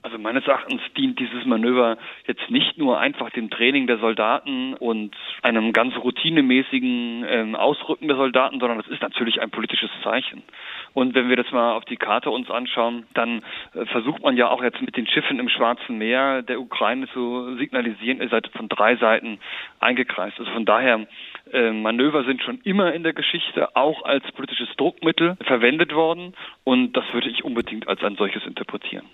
Also 0.05 0.19
meines 0.19 0.45
Erachtens 0.49 0.81
dient 0.97 1.21
dieses 1.21 1.45
Manöver 1.47 1.97
jetzt 2.27 2.51
nicht 2.51 2.77
nur 2.77 2.99
einfach 2.99 3.31
dem 3.31 3.51
Training 3.51 3.87
der 3.87 3.99
Soldaten 3.99 4.75
und 4.75 5.15
einem 5.43 5.73
ganz 5.73 5.95
routinemäßigen 5.95 7.25
ähm, 7.29 7.55
Ausrücken 7.55 8.09
der 8.09 8.17
Soldaten, 8.17 8.59
sondern 8.59 8.81
es 8.81 8.89
ist 8.89 9.01
natürlich 9.01 9.41
ein 9.41 9.51
politisches 9.51 9.91
Zeichen. 10.03 10.43
Und 10.93 11.15
wenn 11.15 11.29
wir 11.29 11.37
das 11.37 11.53
mal 11.53 11.75
auf 11.75 11.85
die 11.85 11.97
Karte 11.97 12.31
uns 12.31 12.51
anschauen, 12.51 13.07
dann 13.15 13.43
äh, 13.75 13.87
versucht 13.87 14.25
man 14.25 14.37
ja 14.37 14.49
auch 14.49 14.63
jetzt 14.65 14.83
mit 14.83 14.97
den 14.97 15.07
Schiffen 15.07 15.39
im 15.39 15.49
Schwarzen 15.49 15.99
Meer 15.99 16.43
der 16.43 16.61
Ukraine 16.61 17.07
zu 17.13 17.57
signalisieren, 17.57 18.21
ihr 18.21 18.29
seid 18.29 18.49
von 18.49 18.69
drei 18.69 18.97
Seiten 18.97 19.39
eingekreist. 19.79 20.37
Also 20.41 20.51
von 20.51 20.65
daher 20.65 21.07
äh, 21.53 21.73
Manöver 21.73 22.25
sind 22.25 22.43
schon 22.43 22.61
immer 22.63 22.93
in 22.95 23.03
der 23.03 23.13
Geschichte 23.13 23.77
auch 23.77 24.05
als 24.05 24.25
politisches 24.33 24.69
Druckmittel 24.77 25.37
verwendet 25.47 25.95
worden 25.95 26.35
und 26.65 26.93
das 26.95 27.05
würde 27.13 27.29
ich 27.29 27.45
unbedingt 27.45 27.89
als 27.89 28.03
ein 28.03 28.17
solches 28.17 28.45
interpretieren. 28.47 29.05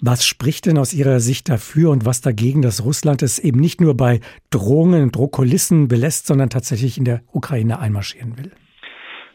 Was 0.00 0.26
spricht 0.26 0.66
denn 0.66 0.78
aus 0.78 0.92
Ihrer 0.92 1.20
Sicht 1.20 1.48
dafür 1.48 1.90
und 1.90 2.04
was 2.04 2.20
dagegen, 2.20 2.62
dass 2.62 2.84
Russland 2.84 3.22
es 3.22 3.38
eben 3.38 3.60
nicht 3.60 3.80
nur 3.80 3.96
bei 3.96 4.20
Drohungen 4.50 5.04
und 5.04 5.16
Drohkulissen 5.16 5.88
belässt, 5.88 6.26
sondern 6.26 6.50
tatsächlich 6.50 6.98
in 6.98 7.04
der 7.04 7.22
Ukraine 7.32 7.78
einmarschieren 7.78 8.36
will? 8.38 8.52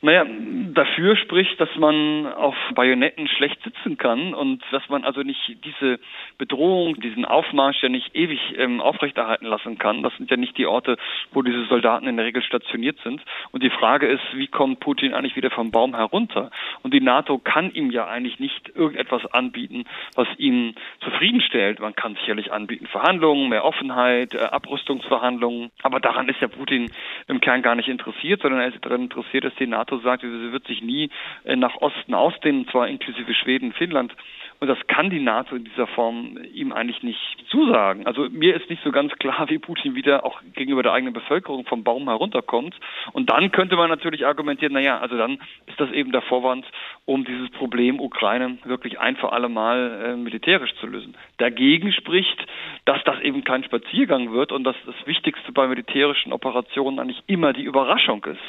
Naja, 0.01 0.25
dafür 0.73 1.17
spricht, 1.17 1.59
dass 1.59 1.75
man 1.75 2.25
auf 2.27 2.55
Bajonetten 2.73 3.27
schlecht 3.27 3.61
sitzen 3.63 3.97
kann 3.97 4.33
und 4.33 4.63
dass 4.71 4.87
man 4.87 5.03
also 5.03 5.21
nicht 5.21 5.57
diese 5.65 5.99
Bedrohung, 6.37 6.99
diesen 7.01 7.25
Aufmarsch 7.25 7.83
ja 7.83 7.89
nicht 7.89 8.15
ewig 8.15 8.39
ähm, 8.57 8.79
aufrechterhalten 8.79 9.45
lassen 9.45 9.77
kann. 9.77 10.01
Das 10.03 10.15
sind 10.15 10.31
ja 10.31 10.37
nicht 10.37 10.57
die 10.57 10.67
Orte, 10.67 10.97
wo 11.33 11.41
diese 11.41 11.65
Soldaten 11.65 12.07
in 12.07 12.15
der 12.15 12.25
Regel 12.25 12.41
stationiert 12.41 12.97
sind. 13.03 13.21
Und 13.51 13.61
die 13.61 13.69
Frage 13.69 14.07
ist, 14.07 14.23
wie 14.33 14.47
kommt 14.47 14.79
Putin 14.79 15.13
eigentlich 15.13 15.35
wieder 15.35 15.51
vom 15.51 15.71
Baum 15.71 15.95
herunter? 15.95 16.49
Und 16.81 16.93
die 16.93 17.01
NATO 17.01 17.37
kann 17.37 17.71
ihm 17.71 17.91
ja 17.91 18.07
eigentlich 18.07 18.39
nicht 18.39 18.69
irgendetwas 18.75 19.25
anbieten, 19.33 19.83
was 20.15 20.27
ihn 20.37 20.75
zufriedenstellt. 21.01 21.79
Man 21.79 21.95
kann 21.95 22.15
sicherlich 22.15 22.51
anbieten 22.51 22.87
Verhandlungen, 22.87 23.49
mehr 23.49 23.65
Offenheit, 23.65 24.33
äh, 24.33 24.39
Abrüstungsverhandlungen. 24.39 25.71
Aber 25.83 25.99
daran 25.99 26.29
ist 26.29 26.39
ja 26.39 26.47
Putin 26.47 26.91
im 27.27 27.41
Kern 27.41 27.61
gar 27.61 27.75
nicht 27.75 27.89
interessiert, 27.89 28.41
sondern 28.41 28.61
er 28.61 28.73
ist 28.73 28.85
daran 28.85 29.03
interessiert, 29.03 29.43
dass 29.43 29.55
die 29.55 29.67
NATO 29.67 29.88
NATO 29.89 29.99
sagt, 29.99 30.21
sie 30.21 30.51
wird 30.51 30.67
sich 30.67 30.81
nie 30.81 31.09
äh, 31.43 31.55
nach 31.55 31.75
Osten 31.81 32.13
ausdehnen, 32.13 32.67
zwar 32.67 32.87
inklusive 32.87 33.33
Schweden, 33.33 33.73
Finnland. 33.73 34.13
Und 34.59 34.67
das 34.67 34.77
kann 34.87 35.09
die 35.09 35.21
NATO 35.21 35.55
in 35.55 35.63
dieser 35.63 35.87
Form 35.87 36.37
ihm 36.53 36.73
eigentlich 36.73 37.01
nicht 37.01 37.19
zusagen. 37.49 38.05
Also 38.05 38.27
mir 38.29 38.55
ist 38.55 38.69
nicht 38.69 38.83
so 38.83 38.91
ganz 38.91 39.13
klar, 39.13 39.45
wie 39.49 39.57
Putin 39.57 39.95
wieder 39.95 40.25
auch 40.25 40.41
gegenüber 40.53 40.83
der 40.83 40.93
eigenen 40.93 41.13
Bevölkerung 41.13 41.65
vom 41.65 41.83
Baum 41.83 42.09
herunterkommt. 42.09 42.75
Und 43.13 43.29
dann 43.29 43.51
könnte 43.51 43.77
man 43.77 43.89
natürlich 43.89 44.25
argumentieren, 44.25 44.73
naja, 44.73 44.99
also 44.99 45.17
dann 45.17 45.39
ist 45.67 45.79
das 45.79 45.91
eben 45.91 46.11
der 46.11 46.21
Vorwand, 46.21 46.65
um 47.05 47.23
dieses 47.23 47.49
Problem 47.51 47.99
Ukraine 47.99 48.57
wirklich 48.65 48.99
ein 48.99 49.15
für 49.15 49.31
alle 49.31 49.49
Mal 49.49 50.01
äh, 50.03 50.15
militärisch 50.15 50.73
zu 50.75 50.87
lösen. 50.87 51.15
Dagegen 51.37 51.93
spricht, 51.93 52.45
dass 52.85 53.01
das 53.05 53.19
eben 53.21 53.43
kein 53.43 53.63
Spaziergang 53.63 54.33
wird 54.33 54.51
und 54.51 54.65
dass 54.65 54.75
das 54.85 54.95
Wichtigste 55.05 55.51
bei 55.53 55.67
militärischen 55.67 56.33
Operationen 56.33 56.99
eigentlich 56.99 57.23
immer 57.27 57.53
die 57.53 57.63
Überraschung 57.63 58.25
ist 58.25 58.39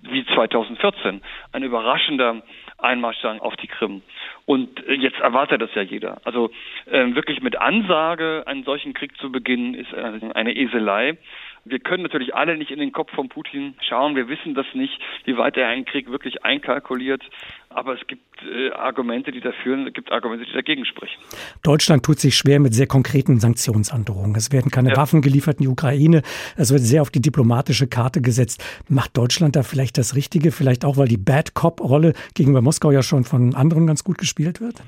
wie 0.00 0.24
2014, 0.26 1.22
ein 1.52 1.62
überraschender 1.62 2.42
Einmarsch 2.78 3.24
auf 3.24 3.56
die 3.56 3.66
Krim. 3.66 4.02
Und 4.46 4.86
äh, 4.86 4.94
jetzt 4.94 5.18
erwartet 5.18 5.60
das 5.60 5.74
ja 5.74 5.82
jeder. 5.82 6.20
Also 6.24 6.50
äh, 6.86 7.14
wirklich 7.14 7.42
mit 7.42 7.60
Ansage 7.60 8.44
einen 8.46 8.64
solchen 8.64 8.94
Krieg 8.94 9.16
zu 9.18 9.32
beginnen, 9.32 9.74
ist 9.74 9.92
eine 9.94 10.54
Eselei. 10.54 11.18
Wir 11.64 11.78
können 11.78 12.02
natürlich 12.02 12.34
alle 12.34 12.56
nicht 12.56 12.70
in 12.70 12.78
den 12.78 12.92
Kopf 12.92 13.10
von 13.12 13.28
Putin 13.28 13.74
schauen. 13.80 14.16
Wir 14.16 14.28
wissen 14.28 14.54
das 14.54 14.66
nicht, 14.74 14.98
wie 15.24 15.36
weit 15.36 15.56
er 15.56 15.68
einen 15.68 15.84
Krieg 15.84 16.10
wirklich 16.10 16.44
einkalkuliert. 16.44 17.22
Aber 17.70 17.94
es 17.94 18.06
gibt 18.06 18.22
äh, 18.42 18.70
Argumente, 18.72 19.30
die 19.30 19.40
dafür, 19.40 19.86
es 19.86 19.92
gibt 19.92 20.10
Argumente, 20.10 20.46
die 20.46 20.52
dagegen 20.52 20.84
sprechen. 20.84 21.20
Deutschland 21.62 22.04
tut 22.04 22.18
sich 22.18 22.36
schwer 22.36 22.60
mit 22.60 22.74
sehr 22.74 22.86
konkreten 22.86 23.40
Sanktionsandrohungen. 23.40 24.36
Es 24.36 24.52
werden 24.52 24.70
keine 24.70 24.90
ja. 24.90 24.96
Waffen 24.96 25.20
geliefert 25.20 25.58
in 25.58 25.64
die 25.64 25.68
Ukraine. 25.68 26.22
Es 26.56 26.72
wird 26.72 26.80
sehr 26.80 27.02
auf 27.02 27.10
die 27.10 27.20
diplomatische 27.20 27.86
Karte 27.86 28.22
gesetzt. 28.22 28.64
Macht 28.88 29.16
Deutschland 29.16 29.56
da 29.56 29.62
vielleicht 29.62 29.98
das 29.98 30.14
Richtige? 30.14 30.50
Vielleicht 30.50 30.84
auch, 30.84 30.96
weil 30.96 31.08
die 31.08 31.18
Bad 31.18 31.54
Cop-Rolle 31.54 32.14
gegenüber 32.34 32.62
Moskau 32.62 32.90
ja 32.90 33.02
schon 33.02 33.24
von 33.24 33.54
anderen 33.54 33.86
ganz 33.86 34.04
gut 34.04 34.18
gespielt 34.18 34.60
wird? 34.60 34.82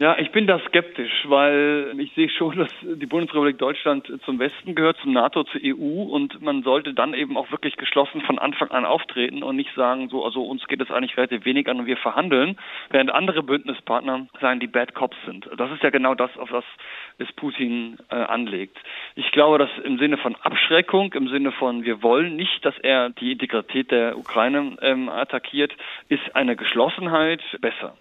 Ja, 0.00 0.18
ich 0.18 0.32
bin 0.32 0.48
da 0.48 0.58
skeptisch, 0.66 1.24
weil 1.28 1.94
ich 1.98 2.12
sehe 2.14 2.28
schon, 2.28 2.56
dass 2.58 2.74
die 2.82 3.06
Bundesrepublik 3.06 3.58
Deutschland 3.58 4.10
zum 4.24 4.40
Westen 4.40 4.74
gehört, 4.74 4.96
zum 4.98 5.12
NATO, 5.12 5.44
zur 5.44 5.60
EU 5.62 6.02
und 6.02 6.42
man 6.42 6.64
sollte 6.64 6.94
dann 6.94 7.14
eben 7.14 7.36
auch 7.36 7.52
wirklich 7.52 7.76
geschlossen 7.76 8.20
von 8.22 8.40
Anfang 8.40 8.72
an 8.72 8.84
auftreten 8.84 9.44
und 9.44 9.54
nicht 9.54 9.72
sagen, 9.76 10.08
so, 10.08 10.24
also 10.24 10.42
uns 10.42 10.66
geht 10.66 10.80
es 10.80 10.90
eigentlich 10.90 11.16
relativ 11.16 11.44
wenig 11.44 11.68
an 11.68 11.78
und 11.78 11.86
wir 11.86 11.96
verhandeln, 11.96 12.58
während 12.90 13.12
andere 13.12 13.44
Bündnispartner 13.44 14.26
sagen, 14.40 14.58
die 14.58 14.66
Bad 14.66 14.94
Cops 14.94 15.16
sind. 15.26 15.48
Das 15.56 15.70
ist 15.70 15.84
ja 15.84 15.90
genau 15.90 16.16
das, 16.16 16.36
auf 16.38 16.50
was 16.50 16.64
es 17.18 17.30
Putin 17.32 17.98
äh, 18.10 18.16
anlegt. 18.16 18.76
Ich 19.14 19.30
glaube, 19.30 19.58
dass 19.58 19.70
im 19.84 19.98
Sinne 19.98 20.16
von 20.16 20.34
Abschreckung, 20.34 21.12
im 21.12 21.28
Sinne 21.28 21.52
von 21.52 21.84
wir 21.84 22.02
wollen 22.02 22.34
nicht, 22.34 22.64
dass 22.64 22.76
er 22.78 23.10
die 23.10 23.30
Integrität 23.30 23.92
der 23.92 24.18
Ukraine 24.18 24.76
ähm, 24.82 25.08
attackiert, 25.08 25.72
ist 26.08 26.34
eine 26.34 26.56
Geschlossenheit 26.56 27.42
besser. 27.60 27.96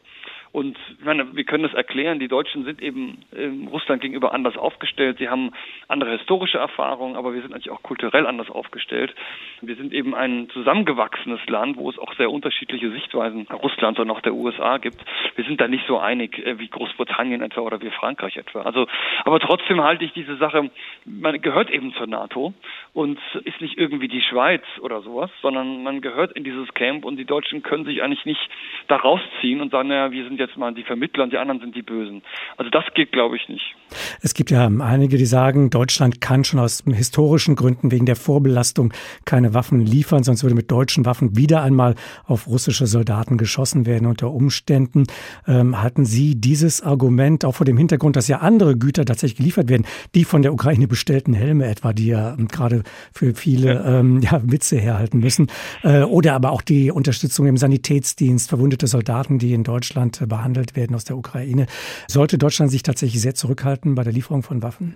Und 0.53 0.77
ich 0.99 1.03
meine, 1.03 1.35
wir 1.35 1.45
können 1.45 1.63
das 1.63 1.73
erklären, 1.73 2.19
die 2.19 2.27
Deutschen 2.27 2.63
sind 2.63 2.79
eben 2.79 3.25
ähm, 3.35 3.67
Russland 3.69 4.03
gegenüber 4.03 4.35
anders 4.35 4.55
aufgestellt. 4.55 5.17
Sie 5.17 5.27
haben 5.27 5.51
andere 5.87 6.11
historische 6.11 6.59
Erfahrungen, 6.59 7.15
aber 7.15 7.33
wir 7.33 7.41
sind 7.41 7.49
natürlich 7.49 7.71
auch 7.71 7.81
kulturell 7.81 8.27
anders 8.27 8.51
aufgestellt. 8.51 9.15
Wir 9.61 9.75
sind 9.75 9.91
eben 9.93 10.13
ein 10.13 10.49
zusammengewachsenes 10.53 11.39
Land, 11.47 11.77
wo 11.77 11.89
es 11.89 11.97
auch 11.97 12.13
sehr 12.17 12.29
unterschiedliche 12.29 12.91
Sichtweisen 12.91 13.47
Russlands 13.51 13.99
und 13.99 14.11
auch 14.11 14.21
der 14.21 14.35
USA 14.35 14.77
gibt. 14.77 15.03
Wir 15.35 15.43
sind 15.43 15.59
da 15.59 15.67
nicht 15.67 15.87
so 15.87 15.97
einig 15.97 16.37
äh, 16.45 16.59
wie 16.59 16.67
Großbritannien 16.67 17.41
etwa 17.41 17.61
oder 17.61 17.81
wie 17.81 17.89
Frankreich 17.89 18.37
etwa. 18.37 18.61
Also, 18.61 18.85
aber 19.25 19.39
trotzdem 19.39 19.81
halte 19.81 20.05
ich 20.05 20.13
diese 20.13 20.37
Sache, 20.37 20.69
man 21.03 21.41
gehört 21.41 21.71
eben 21.71 21.93
zur 21.93 22.05
NATO 22.05 22.53
und 22.93 23.17
ist 23.43 23.59
nicht 23.59 23.79
irgendwie 23.79 24.07
die 24.07 24.21
Schweiz 24.21 24.63
oder 24.81 25.01
sowas, 25.01 25.31
sondern 25.41 25.81
man 25.81 26.01
gehört 26.01 26.33
in 26.33 26.43
dieses 26.43 26.71
Camp 26.75 27.05
und 27.05 27.17
die 27.17 27.25
Deutschen 27.25 27.63
können 27.63 27.85
sich 27.85 28.03
eigentlich 28.03 28.25
nicht 28.25 28.49
da 28.87 28.97
rausziehen 28.97 29.59
und 29.59 29.71
sagen, 29.71 29.89
naja, 29.89 30.11
wir 30.11 30.23
sind 30.25 30.42
jetzt 30.43 30.57
mal 30.57 30.73
die 30.73 30.83
Vermittler 30.83 31.23
und 31.23 31.33
die 31.33 31.37
anderen 31.37 31.59
sind 31.59 31.75
die 31.75 31.81
Bösen. 31.81 32.21
Also 32.57 32.69
das 32.69 32.83
geht, 32.93 33.11
glaube 33.11 33.35
ich, 33.35 33.47
nicht. 33.49 33.75
Es 34.21 34.33
gibt 34.33 34.51
ja 34.51 34.67
einige, 34.67 35.17
die 35.17 35.25
sagen, 35.25 35.69
Deutschland 35.69 36.21
kann 36.21 36.43
schon 36.43 36.59
aus 36.59 36.83
historischen 36.85 37.55
Gründen 37.55 37.91
wegen 37.91 38.05
der 38.05 38.15
Vorbelastung 38.15 38.93
keine 39.25 39.53
Waffen 39.53 39.79
liefern, 39.79 40.23
sonst 40.23 40.43
würde 40.43 40.55
mit 40.55 40.71
deutschen 40.71 41.05
Waffen 41.05 41.37
wieder 41.37 41.63
einmal 41.63 41.95
auf 42.25 42.47
russische 42.47 42.87
Soldaten 42.87 43.37
geschossen 43.37 43.85
werden 43.85 44.07
unter 44.07 44.31
Umständen. 44.31 45.05
Ähm, 45.47 45.81
halten 45.81 46.05
Sie 46.05 46.35
dieses 46.35 46.81
Argument 46.81 47.45
auch 47.45 47.55
vor 47.55 47.65
dem 47.65 47.77
Hintergrund, 47.77 48.15
dass 48.15 48.27
ja 48.27 48.39
andere 48.39 48.77
Güter 48.77 49.05
tatsächlich 49.05 49.37
geliefert 49.37 49.69
werden, 49.69 49.85
die 50.15 50.23
von 50.23 50.41
der 50.41 50.53
Ukraine 50.53 50.87
bestellten 50.87 51.33
Helme 51.33 51.65
etwa, 51.67 51.93
die 51.93 52.07
ja 52.07 52.33
ähm, 52.33 52.47
gerade 52.47 52.83
für 53.13 53.33
viele 53.33 53.73
ja. 53.73 53.99
Ähm, 53.99 54.21
ja, 54.21 54.41
Witze 54.43 54.77
herhalten 54.77 55.19
müssen, 55.19 55.47
äh, 55.83 56.03
oder 56.03 56.33
aber 56.33 56.51
auch 56.51 56.61
die 56.61 56.91
Unterstützung 56.91 57.47
im 57.47 57.57
Sanitätsdienst, 57.57 58.49
verwundete 58.49 58.87
Soldaten, 58.87 59.39
die 59.39 59.53
in 59.53 59.63
Deutschland 59.63 60.21
äh, 60.21 60.29
behandelt 60.33 60.75
werden 60.75 60.95
aus 60.95 61.03
der 61.03 61.15
Ukraine. 61.15 61.67
Sollte 62.07 62.39
Deutschland 62.39 62.71
sich 62.71 62.81
tatsächlich 62.81 63.21
sehr 63.21 63.35
zurückhalten 63.35 63.93
bei 63.93 64.03
der 64.03 64.13
Lieferung 64.13 64.41
von 64.41 64.63
Waffen? 64.63 64.95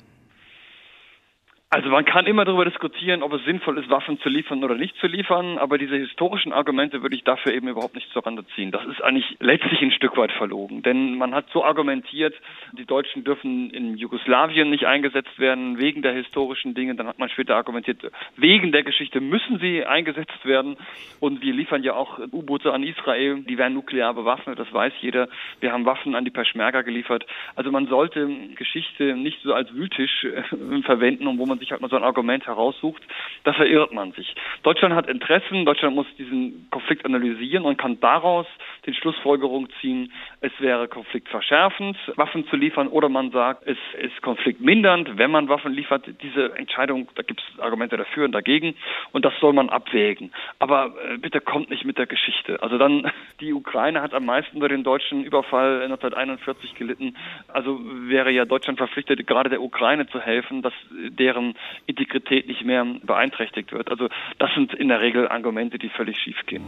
Also 1.69 1.89
man 1.89 2.05
kann 2.05 2.27
immer 2.27 2.45
darüber 2.45 2.63
diskutieren, 2.63 3.21
ob 3.21 3.33
es 3.33 3.43
sinnvoll 3.43 3.77
ist, 3.77 3.89
Waffen 3.89 4.17
zu 4.21 4.29
liefern 4.29 4.63
oder 4.63 4.75
nicht 4.75 4.95
zu 5.01 5.07
liefern, 5.07 5.57
aber 5.57 5.77
diese 5.77 5.97
historischen 5.97 6.53
Argumente 6.53 7.01
würde 7.01 7.17
ich 7.17 7.25
dafür 7.25 7.53
eben 7.53 7.67
überhaupt 7.67 7.95
nicht 7.95 8.09
zur 8.13 8.25
Rande 8.25 8.45
ziehen. 8.55 8.71
Das 8.71 8.85
ist 8.85 9.03
eigentlich 9.03 9.35
letztlich 9.41 9.81
ein 9.81 9.91
Stück 9.91 10.15
weit 10.15 10.31
verlogen, 10.31 10.81
denn 10.81 11.17
man 11.17 11.35
hat 11.35 11.47
so 11.51 11.65
argumentiert, 11.65 12.33
die 12.71 12.85
Deutschen 12.85 13.25
dürfen 13.25 13.69
in 13.71 13.97
Jugoslawien 13.97 14.69
nicht 14.69 14.85
eingesetzt 14.85 15.37
werden 15.39 15.77
wegen 15.77 16.03
der 16.03 16.13
historischen 16.13 16.73
Dinge. 16.73 16.95
Dann 16.95 17.05
hat 17.05 17.19
man 17.19 17.27
später 17.27 17.57
argumentiert, 17.57 17.99
wegen 18.37 18.71
der 18.71 18.83
Geschichte 18.83 19.19
müssen 19.19 19.59
sie 19.59 19.83
eingesetzt 19.83 20.45
werden 20.45 20.77
und 21.19 21.41
wir 21.41 21.51
liefern 21.53 21.83
ja 21.83 21.95
auch 21.95 22.17
U-Boote 22.31 22.71
an 22.71 22.83
Israel, 22.83 23.41
die 23.41 23.57
werden 23.57 23.73
nuklear 23.73 24.13
bewaffnet, 24.13 24.57
das 24.57 24.71
weiß 24.71 24.93
jeder. 25.01 25.27
Wir 25.59 25.73
haben 25.73 25.85
Waffen 25.85 26.15
an 26.15 26.23
die 26.23 26.31
Peschmerga 26.31 26.83
geliefert. 26.83 27.25
Also 27.57 27.71
man 27.73 27.87
sollte 27.87 28.25
Geschichte 28.55 29.17
nicht 29.17 29.41
so 29.43 29.53
als 29.53 29.73
Wühltisch 29.73 30.23
äh, 30.23 30.43
verwenden, 30.83 31.27
um 31.27 31.37
wo 31.37 31.45
man 31.45 31.56
man 31.57 31.59
sich 31.59 31.71
halt 31.71 31.81
mal 31.81 31.89
so 31.89 31.95
ein 31.95 32.03
Argument 32.03 32.45
heraussucht, 32.45 33.01
da 33.43 33.53
verirrt 33.53 33.91
man 33.91 34.11
sich. 34.11 34.35
Deutschland 34.63 34.93
hat 34.93 35.07
Interessen, 35.07 35.65
Deutschland 35.65 35.95
muss 35.95 36.07
diesen 36.17 36.67
Konflikt 36.69 37.05
analysieren 37.05 37.65
und 37.65 37.77
kann 37.77 37.99
daraus 37.99 38.45
den 38.85 38.93
Schlussfolgerung 38.93 39.67
ziehen, 39.81 40.11
es 40.41 40.51
wäre 40.59 40.87
konfliktverschärfend, 40.87 41.97
Waffen 42.15 42.47
zu 42.47 42.55
liefern 42.55 42.87
oder 42.87 43.09
man 43.09 43.31
sagt, 43.31 43.65
es 43.65 43.77
ist 43.99 44.21
konfliktmindernd, 44.21 45.17
wenn 45.17 45.31
man 45.31 45.49
Waffen 45.49 45.73
liefert. 45.73 46.05
Diese 46.21 46.55
Entscheidung, 46.55 47.09
da 47.15 47.23
gibt 47.23 47.41
es 47.41 47.59
Argumente 47.59 47.97
dafür 47.97 48.25
und 48.25 48.31
dagegen 48.31 48.75
und 49.11 49.25
das 49.25 49.33
soll 49.39 49.53
man 49.53 49.69
abwägen. 49.69 50.31
Aber 50.59 50.93
äh, 51.09 51.17
bitte 51.17 51.41
kommt 51.41 51.69
nicht 51.69 51.85
mit 51.85 51.97
der 51.97 52.05
Geschichte. 52.05 52.61
Also 52.61 52.77
dann, 52.77 53.11
die 53.41 53.53
Ukraine 53.53 54.01
hat 54.01 54.13
am 54.13 54.25
meisten 54.25 54.59
durch 54.59 54.71
den 54.71 54.83
deutschen 54.83 55.23
Überfall 55.23 55.81
1941 55.83 56.75
gelitten. 56.75 57.15
Also 57.47 57.79
wäre 57.83 58.31
ja 58.31 58.45
Deutschland 58.45 58.77
verpflichtet, 58.77 59.25
gerade 59.25 59.49
der 59.49 59.61
Ukraine 59.61 60.07
zu 60.07 60.19
helfen, 60.19 60.61
dass 60.61 60.73
deren 60.91 61.46
Integrität 61.85 62.47
nicht 62.47 62.63
mehr 62.63 62.85
beeinträchtigt 63.03 63.71
wird. 63.71 63.89
Also 63.89 64.09
das 64.39 64.49
sind 64.55 64.73
in 64.73 64.87
der 64.87 65.01
Regel 65.01 65.27
Argumente, 65.27 65.77
die 65.77 65.89
völlig 65.89 66.17
schief 66.17 66.37
gehen. 66.45 66.63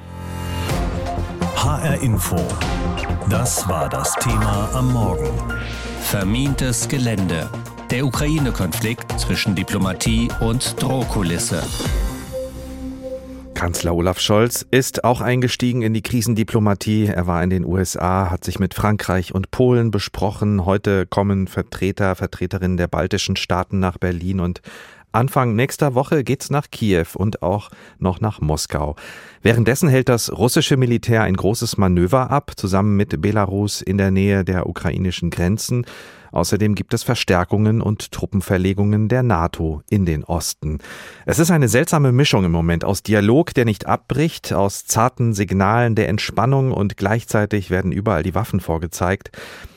HR 1.55 2.01
Info. 2.01 2.37
Das 3.29 3.67
war 3.67 3.89
das 3.89 4.15
Thema 4.15 4.69
am 4.73 4.93
Morgen. 4.93 5.29
Vermintes 6.01 6.87
Gelände. 6.87 7.49
Der 7.91 8.05
Ukraine-Konflikt 8.05 9.19
zwischen 9.19 9.55
Diplomatie 9.55 10.29
und 10.41 10.81
Drohkulisse. 10.81 11.61
Kanzler 13.59 13.93
Olaf 13.93 14.21
Scholz 14.21 14.65
ist 14.71 15.03
auch 15.03 15.19
eingestiegen 15.19 15.81
in 15.81 15.93
die 15.93 16.01
Krisendiplomatie. 16.01 17.07
Er 17.07 17.27
war 17.27 17.43
in 17.43 17.49
den 17.49 17.65
USA, 17.65 18.31
hat 18.31 18.45
sich 18.45 18.57
mit 18.57 18.73
Frankreich 18.73 19.35
und 19.35 19.51
Polen 19.51 19.91
besprochen. 19.91 20.63
Heute 20.63 21.05
kommen 21.05 21.45
Vertreter, 21.45 22.15
Vertreterinnen 22.15 22.77
der 22.77 22.87
baltischen 22.87 23.35
Staaten 23.35 23.79
nach 23.79 23.97
Berlin 23.97 24.39
und 24.39 24.61
Anfang 25.11 25.57
nächster 25.57 25.93
Woche 25.93 26.23
geht's 26.23 26.49
nach 26.49 26.71
Kiew 26.71 27.07
und 27.15 27.41
auch 27.41 27.69
noch 27.97 28.21
nach 28.21 28.39
Moskau. 28.39 28.95
Währenddessen 29.41 29.89
hält 29.89 30.07
das 30.07 30.31
russische 30.31 30.77
Militär 30.77 31.23
ein 31.23 31.35
großes 31.35 31.77
Manöver 31.77 32.31
ab, 32.31 32.51
zusammen 32.55 32.95
mit 32.95 33.21
Belarus 33.21 33.81
in 33.81 33.97
der 33.97 34.11
Nähe 34.11 34.45
der 34.45 34.67
ukrainischen 34.67 35.31
Grenzen. 35.31 35.85
Außerdem 36.31 36.75
gibt 36.75 36.93
es 36.93 37.03
Verstärkungen 37.03 37.81
und 37.81 38.11
Truppenverlegungen 38.11 39.09
der 39.09 39.23
NATO 39.23 39.81
in 39.89 40.05
den 40.05 40.23
Osten. 40.23 40.79
Es 41.25 41.39
ist 41.39 41.51
eine 41.51 41.67
seltsame 41.67 42.11
Mischung 42.11 42.45
im 42.45 42.51
Moment 42.51 42.85
aus 42.85 43.03
Dialog, 43.03 43.53
der 43.53 43.65
nicht 43.65 43.85
abbricht, 43.85 44.53
aus 44.53 44.85
zarten 44.85 45.33
Signalen 45.33 45.95
der 45.95 46.09
Entspannung 46.09 46.71
und 46.71 46.97
gleichzeitig 46.97 47.69
werden 47.69 47.91
überall 47.91 48.23
die 48.23 48.35
Waffen 48.35 48.59
vorgezeigt. 48.59 49.31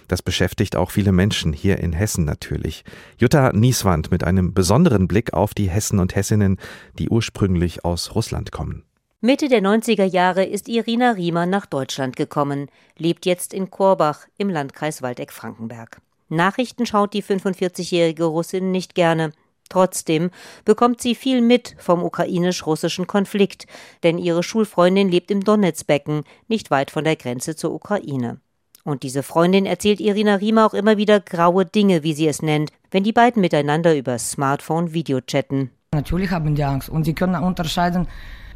Das 0.08 0.20
beschäftigt 0.20 0.76
auch 0.76 0.90
viele 0.90 1.10
Menschen 1.10 1.54
hier 1.54 1.78
in 1.78 1.94
Hessen 1.94 2.26
natürlich. 2.26 2.84
Jutta 3.16 3.52
Nieswand 3.54 4.10
mit 4.10 4.24
einem 4.24 4.52
besonderen 4.52 5.08
Blick 5.08 5.32
auf 5.32 5.54
die 5.54 5.70
Hessen 5.70 5.98
und 5.98 6.14
Hessinnen, 6.14 6.58
die 6.98 7.08
ursprünglich 7.08 7.84
aus 7.84 8.14
Russland 8.14 8.52
kommen. 8.52 8.84
Mitte 9.22 9.48
der 9.48 9.62
90er 9.62 10.04
Jahre 10.04 10.44
ist 10.44 10.68
Irina 10.68 11.12
Riemer 11.12 11.46
nach 11.46 11.64
Deutschland 11.64 12.16
gekommen, 12.16 12.66
lebt 12.98 13.24
jetzt 13.24 13.54
in 13.54 13.70
Korbach 13.70 14.26
im 14.36 14.50
Landkreis 14.50 15.00
Waldeck-Frankenberg. 15.00 16.02
Nachrichten 16.32 16.86
schaut 16.86 17.14
die 17.14 17.22
45-jährige 17.22 18.24
Russin 18.24 18.70
nicht 18.70 18.94
gerne. 18.94 19.32
Trotzdem 19.68 20.30
bekommt 20.64 21.00
sie 21.00 21.14
viel 21.14 21.40
mit 21.40 21.74
vom 21.78 22.02
ukrainisch-russischen 22.02 23.06
Konflikt, 23.06 23.66
denn 24.02 24.18
ihre 24.18 24.42
Schulfreundin 24.42 25.08
lebt 25.08 25.30
im 25.30 25.42
Donetsbecken, 25.42 26.24
nicht 26.48 26.70
weit 26.70 26.90
von 26.90 27.04
der 27.04 27.16
Grenze 27.16 27.56
zur 27.56 27.72
Ukraine. 27.72 28.38
Und 28.84 29.02
diese 29.02 29.22
Freundin 29.22 29.64
erzählt 29.64 30.00
Irina 30.00 30.34
Riemer 30.34 30.66
auch 30.66 30.74
immer 30.74 30.96
wieder 30.96 31.20
graue 31.20 31.64
Dinge, 31.64 32.02
wie 32.02 32.14
sie 32.14 32.26
es 32.26 32.42
nennt, 32.42 32.70
wenn 32.90 33.04
die 33.04 33.12
beiden 33.12 33.40
miteinander 33.40 33.96
über 33.96 34.18
Smartphone 34.18 34.92
Videochatten. 34.92 35.70
Natürlich 35.94 36.30
haben 36.30 36.54
die 36.54 36.64
Angst 36.64 36.88
und 36.88 37.04
sie 37.04 37.14
können 37.14 37.42
unterscheiden, 37.42 38.08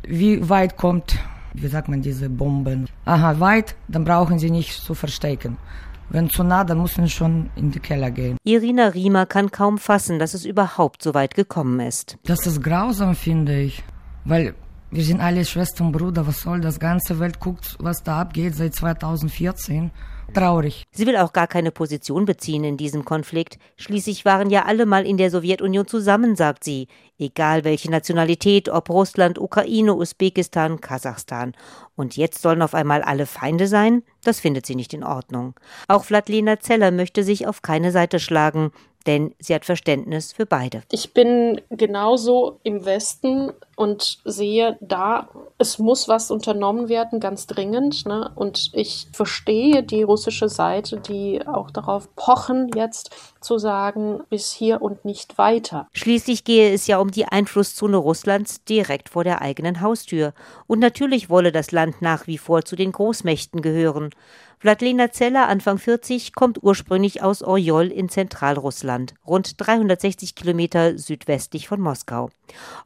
wie 0.03 0.49
weit 0.49 0.77
kommt, 0.77 1.19
wie 1.55 1.69
sagt 1.69 1.89
man, 1.89 2.03
diese 2.03 2.29
Bomben. 2.29 2.89
Aha, 3.05 3.39
weit, 3.41 3.77
dann 3.89 4.05
brauchen 4.05 4.39
sie 4.39 4.51
nicht 4.51 4.73
zu 4.73 4.95
verstecken. 4.95 5.59
Wenn 6.09 6.31
zu 6.31 6.45
nah, 6.45 6.65
dann 6.65 6.79
muss 6.79 6.97
man 6.97 7.09
schon 7.09 7.51
in 7.57 7.71
die 7.71 7.81
Keller 7.81 8.11
gehen. 8.11 8.37
Irina 8.45 8.89
Riemer 8.89 9.27
kann 9.27 9.51
kaum 9.51 9.79
fassen, 9.79 10.19
dass 10.19 10.35
es 10.35 10.45
überhaupt 10.45 11.03
so 11.03 11.15
weit 11.15 11.35
gekommen 11.35 11.81
ist. 11.81 12.17
Das 12.25 12.47
ist 12.47 12.63
grausam, 12.63 13.15
finde 13.15 13.61
ich. 13.61 13.83
Weil 14.25 14.55
wir 14.91 15.03
sind 15.03 15.21
alle 15.21 15.45
Schwester 15.45 15.85
und 15.85 15.93
Bruder. 15.93 16.27
Was 16.27 16.41
soll 16.41 16.61
das? 16.61 16.79
Ganze 16.79 17.19
Welt 17.19 17.41
guckt, 17.41 17.77
was 17.81 18.03
da 18.03 18.21
abgeht 18.21 18.55
seit 18.55 18.75
2014 18.75 19.91
traurig. 20.37 20.85
Sie 20.93 21.07
will 21.07 21.17
auch 21.17 21.33
gar 21.33 21.47
keine 21.47 21.71
Position 21.71 22.27
beziehen 22.27 22.65
in 22.65 22.77
diesem 22.77 23.05
Konflikt. 23.05 23.59
Schließlich 23.77 24.25
waren 24.25 24.51
ja 24.51 24.65
alle 24.65 24.85
mal 24.85 25.07
in 25.07 25.17
der 25.17 25.31
Sowjetunion 25.31 25.87
zusammen, 25.87 26.37
sagt 26.37 26.65
sie. 26.65 26.89
Egal 27.19 27.65
welche 27.65 27.91
Nationalität, 27.91 28.69
ob 28.69 28.91
Russland, 28.91 29.39
Ukraine, 29.39 29.95
Usbekistan, 29.95 30.81
Kasachstan. 30.81 31.55
Und 31.95 32.17
jetzt 32.17 32.43
sollen 32.43 32.61
auf 32.61 32.75
einmal 32.75 33.03
alle 33.03 33.25
Feinde 33.25 33.67
sein? 33.67 34.03
Das 34.23 34.41
findet 34.41 34.67
sie 34.67 34.75
nicht 34.75 34.93
in 34.93 35.05
Ordnung. 35.05 35.55
Auch 35.89 36.05
Vladlena 36.05 36.61
Zeller 36.61 36.91
möchte 36.91 37.25
sich 37.25 37.47
auf 37.47 37.63
keine 37.63 37.91
Seite 37.91 38.21
schlagen 38.21 38.73
denn 39.07 39.35
sie 39.39 39.55
hat 39.55 39.65
Verständnis 39.65 40.33
für 40.33 40.47
beide. 40.47 40.83
Ich 40.91 41.13
bin 41.13 41.61
genauso 41.71 42.59
im 42.63 42.85
Westen 42.85 43.53
und 43.77 44.19
sehe 44.25 44.79
da, 44.81 45.29
es 45.59 45.79
muss 45.79 46.09
was 46.09 46.31
unternommen 46.31 46.89
werden, 46.89 47.21
ganz 47.21 47.47
dringend. 47.47 48.07
Ne? 48.07 48.31
Und 48.35 48.71
ich 48.73 49.09
verstehe 49.13 49.83
die 49.83 50.03
russische 50.03 50.49
Seite, 50.49 50.99
die 50.99 51.47
auch 51.47 51.71
darauf 51.71 52.15
pochen, 52.17 52.71
jetzt 52.75 53.11
zu 53.41 53.59
sagen, 53.59 54.21
bis 54.31 54.53
hier 54.53 54.83
und 54.83 55.05
nicht 55.05 55.39
weiter. 55.39 55.89
Schließlich 55.93 56.45
gehe 56.45 56.73
es 56.73 56.87
ja 56.87 56.99
um 56.99 57.11
die 57.11 57.27
Einflusszone 57.27 57.99
Russlands 57.99 58.65
direkt 58.65 59.11
vor 59.11 59.25
der 59.25 59.43
eigenen 59.43 59.81
Haustür. 59.83 60.33
Und 60.67 60.81
natürlich 60.81 61.29
wolle 61.29 61.53
das 61.53 61.71
Land 61.71 62.01
nach 62.01 62.27
wie 62.27 62.39
vor 62.39 62.65
zu 62.65 62.77
den 62.77 62.93
Großmächten 62.93 63.61
gehören. 63.61 64.11
Vladlena 64.59 65.11
Zeller, 65.11 65.49
Anfang 65.49 65.77
40, 65.77 66.35
kommt 66.35 66.63
ursprünglich 66.63 67.23
aus 67.23 67.43
Orjol 67.43 67.89
in 67.89 68.09
Zentralrussland, 68.09 69.13
rund 69.27 69.61
360 69.61 70.35
Kilometer 70.35 70.97
südwestlich 70.97 71.69
von 71.69 71.79
Moskau. 71.79 72.31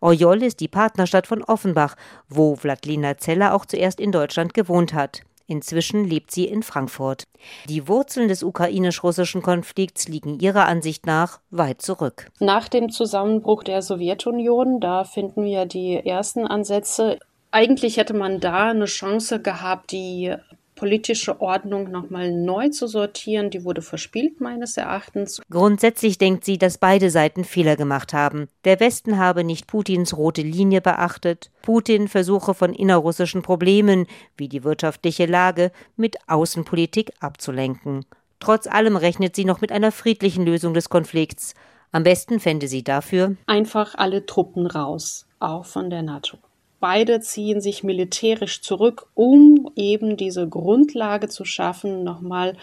Orjol 0.01 0.43
ist 0.43 0.59
die 0.59 0.67
Partnerstadt 0.67 1.29
von 1.29 1.45
Offenbach, 1.45 1.95
wo 2.29 2.57
Vladlena 2.57 3.19
Zeller 3.19 3.55
auch 3.55 3.67
zuerst 3.67 4.01
in 4.01 4.11
Deutschland 4.11 4.53
gewohnt 4.53 4.95
hat. 4.95 5.23
Inzwischen 5.47 6.05
lebt 6.05 6.33
sie 6.33 6.45
in 6.45 6.65
Frankfurt. 6.65 7.25
Die 7.69 7.87
Wurzeln 7.87 8.29
des 8.29 8.43
ukrainisch-russischen 8.43 9.43
Konflikts 9.43 10.09
liegen 10.09 10.39
ihrer 10.39 10.67
Ansicht 10.67 11.07
nach 11.07 11.41
weit 11.51 11.83
zurück. 11.83 12.31
Nach 12.41 12.69
dem 12.69 12.91
Zusammenbruch 12.91 13.63
der 13.63 13.83
Sowjetunion, 13.83 14.81
da 14.81 15.05
finden 15.05 15.45
wir 15.45 15.67
die 15.67 15.95
ersten 15.95 16.47
Ansätze. 16.47 17.19
Eigentlich 17.53 17.97
hätte 17.97 18.15
man 18.15 18.39
da 18.39 18.71
eine 18.71 18.85
Chance 18.85 19.41
gehabt, 19.41 19.91
die 19.91 20.35
politische 20.81 21.43
Ordnung 21.43 21.91
nochmal 21.91 22.33
neu 22.33 22.71
zu 22.71 22.87
sortieren, 22.87 23.51
die 23.51 23.65
wurde 23.65 23.83
verspielt 23.83 24.41
meines 24.41 24.79
Erachtens. 24.79 25.43
Grundsätzlich 25.51 26.17
denkt 26.17 26.47
sie, 26.47 26.57
dass 26.57 26.79
beide 26.79 27.11
Seiten 27.11 27.45
Fehler 27.45 27.77
gemacht 27.77 28.15
haben. 28.15 28.49
Der 28.65 28.81
Westen 28.81 29.19
habe 29.19 29.45
nicht 29.45 29.67
Putins 29.67 30.17
rote 30.17 30.41
Linie 30.41 30.81
beachtet. 30.81 31.51
Putin 31.61 32.09
versuche 32.09 32.55
von 32.55 32.73
innerrussischen 32.73 33.43
Problemen 33.43 34.07
wie 34.39 34.49
die 34.49 34.65
wirtschaftliche 34.65 35.27
Lage 35.27 35.71
mit 35.97 36.17
Außenpolitik 36.29 37.13
abzulenken. 37.21 38.07
Trotz 38.39 38.67
allem 38.67 38.97
rechnet 38.97 39.37
sie 39.37 39.45
noch 39.45 39.61
mit 39.61 39.73
einer 39.73 39.93
friedlichen 39.93 40.47
Lösung 40.47 40.73
des 40.73 40.89
Konflikts. 40.89 41.53
Am 41.93 42.05
besten 42.05 42.41
fände 42.41 42.69
sie 42.69 42.83
dafür 42.83 43.37
einfach 43.47 43.97
alle 43.97 44.25
Truppen 44.25 44.67
raus, 44.67 45.27
auch 45.41 45.67
von 45.67 45.91
der 45.91 46.01
NATO. 46.01 46.39
Beide 46.81 47.21
ziehen 47.21 47.61
sich 47.61 47.85
militärisch 47.85 48.63
zurück, 48.63 49.07
um 49.15 49.71
eben 49.77 50.17
diese 50.17 50.49
Grundlage 50.49 51.29
zu 51.29 51.45
schaffen, 51.45 52.05
nochmal 52.05 52.57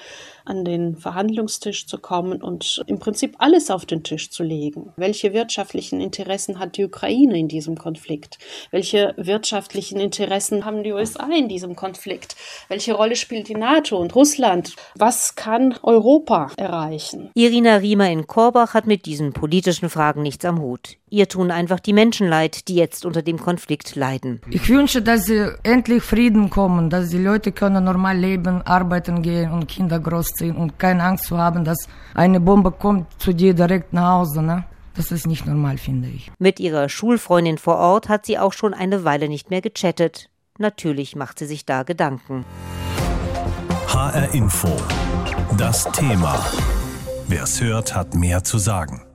an 0.43 0.65
den 0.65 0.95
Verhandlungstisch 0.95 1.86
zu 1.86 1.99
kommen 1.99 2.41
und 2.41 2.84
im 2.88 2.99
Prinzip 2.99 3.36
alles 3.38 3.69
auf 3.69 3.86
den 3.86 4.03
Tisch 4.03 4.32
zu 4.32 4.43
legen. 4.43 4.93
Welche 4.97 5.34
wirtschaftlichen 5.34 6.01
Interessen 6.01 6.58
hat 6.58 6.77
die 6.77 6.86
Ukraine 6.86 7.38
in 7.38 7.47
diesem 7.47 7.77
Konflikt? 7.77 8.39
Welche 8.71 9.13
wirtschaftlichen 9.17 9.99
Interessen 9.99 10.65
haben 10.65 10.84
die 10.84 10.93
USA 10.93 11.27
in 11.38 11.47
diesem 11.47 11.75
Konflikt? 11.75 12.36
Welche 12.69 12.93
Rolle 12.93 13.15
spielt 13.15 13.49
die 13.49 13.56
NATO 13.56 13.97
und 13.97 14.15
Russland? 14.15 14.73
Was 14.95 15.36
kann 15.36 15.75
Europa 15.84 16.51
erreichen? 16.58 17.30
Irina 17.36 17.75
Riemer 17.75 18.10
in 18.10 18.25
Korbach 18.25 18.73
hat 18.73 18.88
mit 18.88 19.06
diesen 19.06 19.34
politischen 19.34 19.89
Fragen 19.89 20.23
nichts 20.23 20.43
am 20.45 20.60
Hut. 20.60 20.97
Ihr 21.10 21.28
tun 21.28 21.52
einfach 21.52 21.80
die 21.80 21.93
Menschen 21.93 22.28
leid, 22.28 22.67
die 22.67 22.76
jetzt 22.76 23.06
unter 23.06 23.22
dem 23.22 23.39
Konflikt 23.39 23.96
leiden. 23.96 24.41
Ich 24.50 24.67
wünsche, 24.70 25.02
dass 25.02 25.26
sie 25.26 25.52
endlich 25.63 26.04
Frieden 26.04 26.50
kommen, 26.50 26.89
dass 26.89 27.10
die 27.10 27.17
Leute 27.17 27.52
können 27.52 27.86
normal 27.86 28.17
leben, 28.17 28.62
arbeiten 28.62 29.22
gehen 29.22 29.52
und 29.52 29.67
Kinder 29.67 30.00
groß 30.00 30.28
aufziehen 30.28 30.56
und 30.56 30.78
keine 30.78 31.04
Angst 31.04 31.26
zu 31.26 31.38
haben, 31.38 31.63
dass 31.63 31.88
eine 32.13 32.39
Bombe 32.39 32.72
kommt 32.72 33.08
zu 33.22 33.34
dir 33.34 33.54
direkt 33.54 33.93
nach 33.93 34.20
Hause. 34.20 34.41
Ne? 34.41 34.65
Das 34.96 35.12
ist 35.12 35.28
nicht 35.28 35.46
normal, 35.46 35.78
finde 35.78 36.10
ich. 36.10 36.32
Mit 36.39 36.60
ihrer 36.60 36.89
Schulfreundin 36.89 37.58
vor 37.58 37.78
Ort 37.78 38.10
hat 38.10 38.26
sie 38.26 38.38
auch 38.38 38.54
schon 38.54 38.74
eine 38.74 39.04
Weile 39.04 39.30
nicht 39.30 39.50
mehr 39.50 39.62
gechattet. 39.62 40.30
Natürlich 40.60 41.15
macht 41.15 41.39
sie 41.39 41.46
sich 41.46 41.65
da 41.65 41.84
Gedanken. 41.84 42.46
HR 43.88 44.34
Info. 44.34 44.76
Das 45.58 45.89
Thema. 45.91 46.43
Wer 47.28 47.43
es 47.43 47.62
hört, 47.62 47.96
hat 47.96 48.15
mehr 48.15 48.43
zu 48.43 48.58
sagen. 48.58 49.07